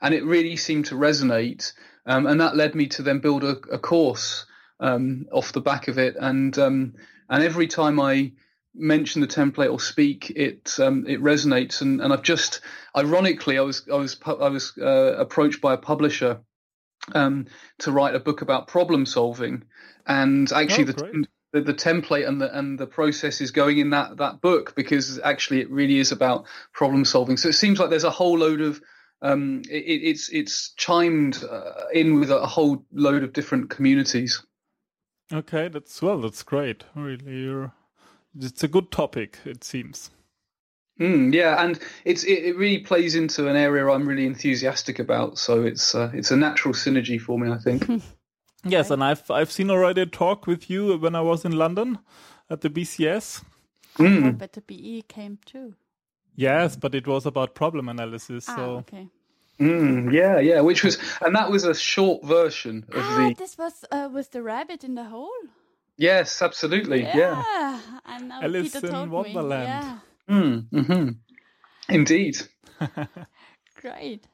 And 0.00 0.14
it 0.14 0.24
really 0.24 0.56
seemed 0.56 0.86
to 0.86 0.94
resonate. 0.94 1.72
Um, 2.06 2.26
and 2.26 2.40
that 2.40 2.56
led 2.56 2.74
me 2.74 2.86
to 2.88 3.02
then 3.02 3.20
build 3.20 3.44
a, 3.44 3.56
a 3.72 3.78
course 3.78 4.46
um, 4.80 5.26
off 5.32 5.52
the 5.52 5.60
back 5.60 5.88
of 5.88 5.98
it. 5.98 6.16
And, 6.18 6.58
um, 6.58 6.94
and 7.28 7.42
every 7.42 7.66
time 7.66 8.00
I, 8.00 8.32
mention 8.74 9.20
the 9.20 9.26
template 9.26 9.70
or 9.72 9.78
speak, 9.78 10.30
it 10.30 10.78
um, 10.80 11.06
it 11.06 11.22
resonates. 11.22 11.80
And, 11.80 12.00
and 12.00 12.12
I've 12.12 12.22
just, 12.22 12.60
ironically, 12.96 13.58
I 13.58 13.62
was 13.62 13.88
I 13.90 13.96
was 13.96 14.16
I 14.26 14.48
was 14.48 14.72
uh, 14.76 15.16
approached 15.16 15.60
by 15.60 15.74
a 15.74 15.78
publisher 15.78 16.40
um, 17.12 17.46
to 17.78 17.92
write 17.92 18.14
a 18.14 18.20
book 18.20 18.42
about 18.42 18.68
problem 18.68 19.06
solving, 19.06 19.64
and 20.06 20.50
actually 20.52 20.84
oh, 20.84 20.92
the, 20.92 21.26
the, 21.52 21.60
the 21.60 21.74
template 21.74 22.26
and 22.26 22.40
the 22.40 22.56
and 22.56 22.78
the 22.78 22.86
process 22.86 23.40
is 23.40 23.50
going 23.50 23.78
in 23.78 23.90
that 23.90 24.16
that 24.18 24.40
book 24.40 24.74
because 24.74 25.18
actually 25.20 25.60
it 25.60 25.70
really 25.70 25.98
is 25.98 26.12
about 26.12 26.46
problem 26.72 27.04
solving. 27.04 27.36
So 27.36 27.48
it 27.48 27.54
seems 27.54 27.78
like 27.78 27.90
there's 27.90 28.04
a 28.04 28.10
whole 28.10 28.38
load 28.38 28.60
of 28.60 28.80
um, 29.24 29.62
it, 29.70 30.02
it's 30.02 30.28
it's 30.28 30.70
chimed 30.76 31.42
uh, 31.50 31.86
in 31.92 32.20
with 32.20 32.30
a 32.30 32.46
whole 32.46 32.84
load 32.92 33.24
of 33.24 33.32
different 33.32 33.70
communities. 33.70 34.44
Okay, 35.32 35.68
that's 35.68 36.02
well, 36.02 36.20
that's 36.20 36.42
great. 36.42 36.84
Really, 36.94 37.40
you're, 37.40 37.72
it's 38.38 38.62
a 38.62 38.68
good 38.68 38.92
topic. 38.92 39.38
It 39.46 39.64
seems. 39.64 40.10
Mm, 41.00 41.34
yeah, 41.34 41.64
and 41.64 41.80
it's 42.04 42.22
it, 42.24 42.44
it, 42.44 42.56
really 42.56 42.78
plays 42.78 43.14
into 43.14 43.48
an 43.48 43.56
area 43.56 43.88
I'm 43.88 44.06
really 44.06 44.26
enthusiastic 44.26 44.98
about. 44.98 45.38
So 45.38 45.62
it's 45.64 45.94
uh, 45.94 46.10
it's 46.12 46.30
a 46.30 46.36
natural 46.36 46.74
synergy 46.74 47.18
for 47.18 47.38
me, 47.38 47.50
I 47.50 47.58
think. 47.58 48.02
yes, 48.64 48.90
and 48.90 49.02
I've 49.02 49.28
I've 49.30 49.50
seen 49.50 49.70
already 49.70 50.02
a 50.02 50.06
talk 50.06 50.46
with 50.46 50.68
you 50.68 50.98
when 50.98 51.16
I 51.16 51.22
was 51.22 51.46
in 51.46 51.52
London 51.52 51.98
at 52.50 52.60
the 52.60 52.68
BCS. 52.68 53.42
Mm. 53.96 54.38
the 54.52 54.60
BE 54.60 55.02
came 55.08 55.38
too. 55.46 55.74
Yes, 56.36 56.76
but 56.76 56.94
it 56.94 57.06
was 57.06 57.26
about 57.26 57.54
problem 57.54 57.88
analysis. 57.88 58.44
Ah, 58.48 58.56
so 58.56 58.78
okay. 58.78 59.08
Mm, 59.60 60.12
yeah, 60.12 60.40
yeah, 60.40 60.60
which 60.60 60.82
was, 60.82 60.98
and 61.20 61.34
that 61.36 61.50
was 61.50 61.64
a 61.64 61.74
short 61.74 62.24
version 62.24 62.84
of 62.88 62.96
ah, 62.96 63.28
the. 63.28 63.34
this 63.38 63.56
was 63.56 63.84
uh, 63.92 64.08
with 64.12 64.32
the 64.32 64.42
rabbit 64.42 64.82
in 64.82 64.94
the 64.96 65.04
hole. 65.04 65.30
Yes, 65.96 66.42
absolutely. 66.42 67.02
Yeah. 67.02 67.16
Yeah, 67.16 67.80
I 68.04 68.18
know. 68.18 68.40
Alice 68.42 68.72
Peter 68.74 68.86
in 68.88 68.92
told 68.92 69.10
Wonderland. 69.10 70.02
Me. 70.28 70.34
Mm, 70.34 70.86
hmm 70.86 71.08
Indeed. 71.88 72.36
Great. 73.80 74.26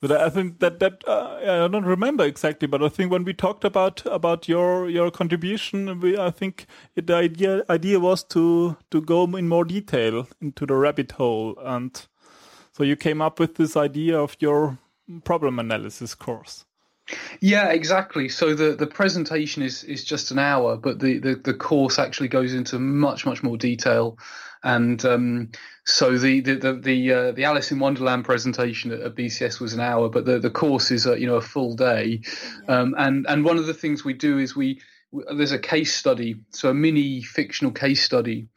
But 0.00 0.12
I 0.12 0.30
think 0.30 0.60
that 0.60 0.78
that 0.78 1.02
uh, 1.08 1.38
I 1.42 1.68
don't 1.68 1.84
remember 1.84 2.24
exactly, 2.24 2.68
but 2.68 2.82
I 2.82 2.88
think 2.88 3.10
when 3.10 3.24
we 3.24 3.34
talked 3.34 3.64
about 3.64 4.02
about 4.06 4.48
your 4.48 4.88
your 4.88 5.10
contribution, 5.10 6.00
we, 6.00 6.16
I 6.16 6.30
think 6.30 6.66
the 6.94 7.14
idea 7.14 7.64
idea 7.68 7.98
was 7.98 8.22
to 8.24 8.76
to 8.90 9.00
go 9.00 9.24
in 9.24 9.48
more 9.48 9.64
detail 9.64 10.28
into 10.40 10.66
the 10.66 10.74
rabbit 10.74 11.12
hole, 11.12 11.58
and 11.64 12.00
so 12.72 12.84
you 12.84 12.94
came 12.94 13.20
up 13.20 13.40
with 13.40 13.56
this 13.56 13.76
idea 13.76 14.16
of 14.20 14.36
your 14.38 14.78
problem 15.24 15.58
analysis 15.58 16.14
course. 16.14 16.64
Yeah, 17.40 17.68
exactly. 17.68 18.28
So 18.28 18.54
the, 18.54 18.74
the 18.74 18.86
presentation 18.86 19.62
is, 19.62 19.82
is 19.84 20.04
just 20.04 20.30
an 20.30 20.38
hour, 20.38 20.76
but 20.76 20.98
the, 20.98 21.18
the, 21.18 21.34
the 21.36 21.54
course 21.54 21.98
actually 21.98 22.28
goes 22.28 22.52
into 22.52 22.78
much 22.78 23.24
much 23.24 23.42
more 23.42 23.56
detail. 23.56 24.18
And 24.62 25.04
um, 25.04 25.50
so 25.84 26.18
the 26.18 26.40
the 26.40 26.54
the 26.56 26.72
the, 26.74 27.12
uh, 27.12 27.32
the, 27.32 27.44
Alice 27.44 27.70
in 27.70 27.78
Wonderland 27.78 28.24
presentation 28.24 28.90
at, 28.90 29.00
at, 29.00 29.14
BCS 29.14 29.60
was 29.60 29.72
an 29.72 29.80
hour, 29.80 30.08
but 30.08 30.24
the, 30.24 30.38
the 30.38 30.50
course 30.50 30.90
is 30.90 31.06
a, 31.06 31.18
you 31.18 31.26
know 31.26 31.36
a 31.36 31.40
full 31.40 31.76
day. 31.76 32.22
Um, 32.66 32.94
and 32.98 33.26
and 33.28 33.44
one 33.44 33.58
of 33.58 33.66
the 33.66 33.74
things 33.74 34.04
we 34.04 34.14
do 34.14 34.38
is 34.38 34.56
we 34.56 34.80
there's 35.12 35.52
a 35.52 35.58
case 35.58 35.94
study, 35.94 36.36
so 36.50 36.70
a 36.70 36.74
mini 36.74 37.22
fictional 37.22 37.72
case 37.72 38.02
study, 38.02 38.48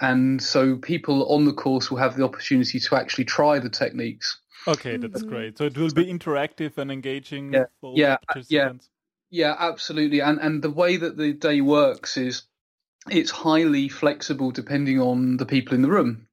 and 0.00 0.42
so 0.42 0.76
people 0.76 1.32
on 1.32 1.44
the 1.44 1.52
course 1.52 1.90
will 1.90 1.98
have 1.98 2.16
the 2.16 2.24
opportunity 2.24 2.80
to 2.80 2.96
actually 2.96 3.26
try 3.26 3.58
the 3.58 3.70
techniques. 3.70 4.40
Okay, 4.66 4.96
that's 4.96 5.20
mm-hmm. 5.20 5.28
great. 5.28 5.58
So 5.58 5.64
it 5.64 5.76
will 5.76 5.90
be 5.90 6.06
interactive 6.06 6.78
and 6.78 6.90
engaging 6.90 7.52
yeah, 7.52 7.64
for 7.80 7.94
yeah, 7.96 8.16
participants. 8.26 8.88
Yeah, 9.30 9.46
yeah, 9.46 9.56
absolutely. 9.58 10.20
And 10.20 10.38
and 10.40 10.62
the 10.62 10.70
way 10.70 10.96
that 10.96 11.16
the 11.16 11.32
day 11.32 11.60
works 11.60 12.16
is 12.16 12.42
it's 13.08 13.30
highly 13.30 13.88
flexible 13.88 14.50
depending 14.50 15.00
on 15.00 15.36
the 15.36 15.46
people 15.46 15.74
in 15.74 15.82
the 15.82 15.90
room. 15.90 16.26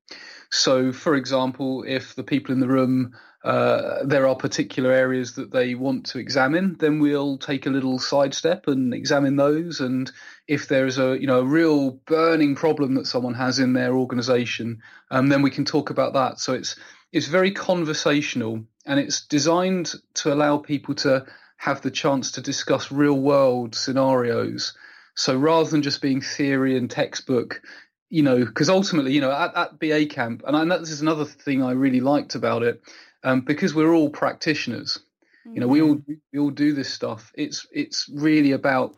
So, 0.50 0.92
for 0.92 1.16
example, 1.16 1.84
if 1.86 2.16
the 2.16 2.24
people 2.24 2.54
in 2.54 2.60
the 2.60 2.68
room 2.68 3.14
uh, 3.48 4.04
there 4.04 4.28
are 4.28 4.36
particular 4.36 4.92
areas 4.92 5.36
that 5.36 5.52
they 5.52 5.74
want 5.74 6.08
to 6.08 6.20
examine, 6.20 6.76
then 6.80 7.00
we'll 7.00 7.38
take 7.38 7.66
a 7.66 7.70
little 7.70 7.98
sidestep 7.98 8.68
and 8.68 8.94
examine 8.94 9.38
those. 9.38 9.80
And 9.80 10.12
if 10.48 10.68
there's 10.68 10.98
a 10.98 11.18
you 11.18 11.28
know 11.28 11.40
a 11.40 11.46
real 11.46 11.92
burning 11.92 12.56
problem 12.56 12.96
that 12.96 13.08
someone 13.08 13.36
has 13.36 13.60
in 13.60 13.72
their 13.74 13.96
organisation, 13.96 14.82
um, 15.12 15.30
then 15.30 15.44
we 15.44 15.52
can 15.52 15.64
talk 15.64 15.92
about 15.92 16.14
that. 16.14 16.40
So 16.40 16.54
it's 16.54 16.76
it's 17.14 17.28
very 17.28 17.52
conversational 17.52 18.66
and 18.86 19.00
it's 19.00 19.26
designed 19.26 19.94
to 20.16 20.34
allow 20.34 20.58
people 20.58 20.96
to 20.96 21.26
have 21.56 21.82
the 21.82 21.92
chance 21.92 22.32
to 22.32 22.42
discuss 22.42 22.92
real 22.92 23.18
world 23.18 23.76
scenarios. 23.76 24.76
So 25.18 25.36
rather 25.36 25.68
than 25.68 25.82
just 25.82 26.00
being 26.00 26.22
theory 26.22 26.78
and 26.78 26.90
textbook, 26.90 27.64
you 28.10 28.22
know, 28.22 28.46
because 28.46 28.70
ultimately, 28.70 29.14
you 29.14 29.20
know, 29.20 29.32
at, 29.32 29.56
at 29.56 29.80
BA 29.80 30.06
camp, 30.06 30.44
and 30.46 30.56
I 30.56 30.64
know 30.64 30.78
this 30.78 30.92
is 30.92 31.02
another 31.02 31.26
thing 31.26 31.64
I 31.64 31.72
really 31.72 32.02
liked 32.02 32.36
about 32.36 32.62
it, 32.62 32.82
um, 33.24 33.42
because 33.42 33.74
we're 33.74 33.94
all 33.94 34.12
practitioners. 34.12 35.00
Mm-hmm. 35.46 35.56
You 35.56 35.62
know, 35.62 35.68
we 35.68 35.82
all 35.82 35.96
mm-hmm. 35.96 36.14
we 36.32 36.40
all 36.40 36.52
do 36.52 36.72
this 36.72 36.94
stuff. 36.94 37.32
It's 37.34 37.66
it's 37.72 38.08
really 38.14 38.52
about, 38.52 38.96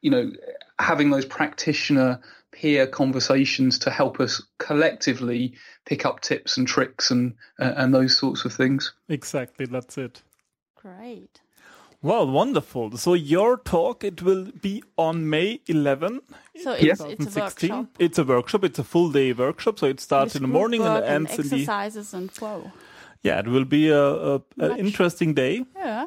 you 0.00 0.10
know, 0.10 0.32
having 0.80 1.10
those 1.10 1.24
practitioner 1.24 2.20
peer 2.50 2.88
conversations 2.88 3.78
to 3.78 3.90
help 3.90 4.18
us 4.18 4.42
collectively 4.58 5.54
pick 5.86 6.04
up 6.04 6.20
tips 6.20 6.56
and 6.56 6.66
tricks 6.66 7.12
and 7.12 7.34
uh, 7.60 7.72
and 7.76 7.94
those 7.94 8.18
sorts 8.18 8.44
of 8.44 8.52
things. 8.52 8.92
Exactly, 9.08 9.66
that's 9.66 9.96
it. 9.96 10.22
Great. 10.74 11.40
Well, 12.02 12.28
wonderful. 12.28 12.96
So 12.96 13.14
your 13.14 13.58
talk 13.58 14.02
it 14.02 14.22
will 14.22 14.48
be 14.60 14.82
on 14.98 15.30
May 15.30 15.60
11. 15.66 16.20
So 16.60 16.72
it's, 16.72 17.00
it's 17.00 17.36
a 17.36 17.40
workshop. 17.40 17.86
It's 17.98 18.18
a 18.18 18.24
workshop. 18.24 18.64
It's 18.64 18.80
a 18.80 18.84
full 18.84 19.12
day 19.12 19.32
workshop. 19.32 19.78
So 19.78 19.86
it 19.86 20.00
starts 20.00 20.34
in 20.34 20.42
the 20.42 20.48
morning 20.48 20.82
and 20.82 21.04
ends 21.04 21.38
in 21.38 21.48
the 21.48 21.62
exercises 21.62 22.12
and 22.12 22.30
flow. 22.30 22.72
Yeah, 23.22 23.38
it 23.38 23.46
will 23.46 23.64
be 23.64 23.88
a, 23.88 24.02
a 24.02 24.42
an 24.58 24.78
interesting 24.78 25.34
day. 25.34 25.64
Yeah. 25.76 26.06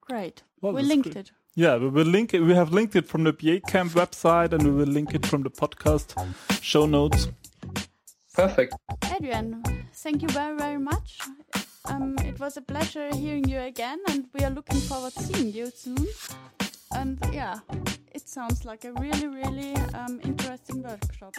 Great. 0.00 0.42
Well, 0.60 0.72
we 0.72 0.82
linked 0.82 1.12
great. 1.12 1.28
it. 1.28 1.32
Yeah, 1.54 1.76
we 1.76 1.88
will 1.88 2.06
link 2.06 2.32
it. 2.32 2.40
We 2.40 2.54
have 2.54 2.72
linked 2.72 2.94
it 2.94 3.08
from 3.08 3.24
the 3.24 3.32
BA 3.32 3.60
Camp 3.68 3.92
website, 3.92 4.52
and 4.52 4.62
we 4.62 4.70
will 4.70 4.92
link 4.92 5.14
it 5.14 5.26
from 5.26 5.42
the 5.42 5.50
podcast 5.50 6.14
show 6.62 6.86
notes. 6.86 7.28
Perfect. 8.34 8.74
Adrian, 9.12 9.62
thank 9.92 10.22
you 10.22 10.28
very, 10.28 10.56
very 10.56 10.78
much. 10.78 11.18
Um, 11.86 12.16
it 12.24 12.38
was 12.38 12.56
a 12.56 12.62
pleasure 12.62 13.14
hearing 13.14 13.48
you 13.48 13.58
again, 13.58 13.98
and 14.08 14.26
we 14.32 14.44
are 14.44 14.50
looking 14.50 14.78
forward 14.80 15.12
to 15.14 15.22
seeing 15.22 15.52
you 15.52 15.70
soon. 15.70 16.06
And 16.92 17.18
yeah, 17.32 17.58
it 18.12 18.28
sounds 18.28 18.64
like 18.64 18.84
a 18.84 18.92
really, 18.94 19.28
really 19.28 19.74
um, 19.94 20.20
interesting 20.24 20.82
workshop. 20.82 21.34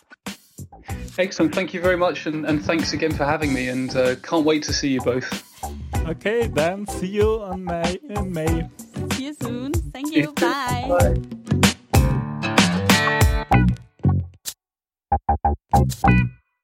Excellent. 1.17 1.53
Thank 1.53 1.73
you 1.73 1.81
very 1.81 1.97
much, 1.97 2.25
and, 2.25 2.45
and 2.45 2.63
thanks 2.63 2.93
again 2.93 3.11
for 3.11 3.25
having 3.25 3.53
me. 3.53 3.67
And 3.67 3.95
uh, 3.95 4.15
can't 4.15 4.45
wait 4.45 4.63
to 4.63 4.73
see 4.73 4.89
you 4.89 5.01
both. 5.01 5.43
Okay, 6.07 6.47
then 6.47 6.87
see 6.87 7.07
you 7.07 7.41
on 7.41 7.65
May 7.65 7.99
in 8.09 8.31
May. 8.31 8.69
See 9.13 9.25
you 9.25 9.33
soon. 9.33 9.73
Thank 9.73 10.13
you. 10.15 10.31
Bye. 10.33 10.87
Bye. 10.87 11.15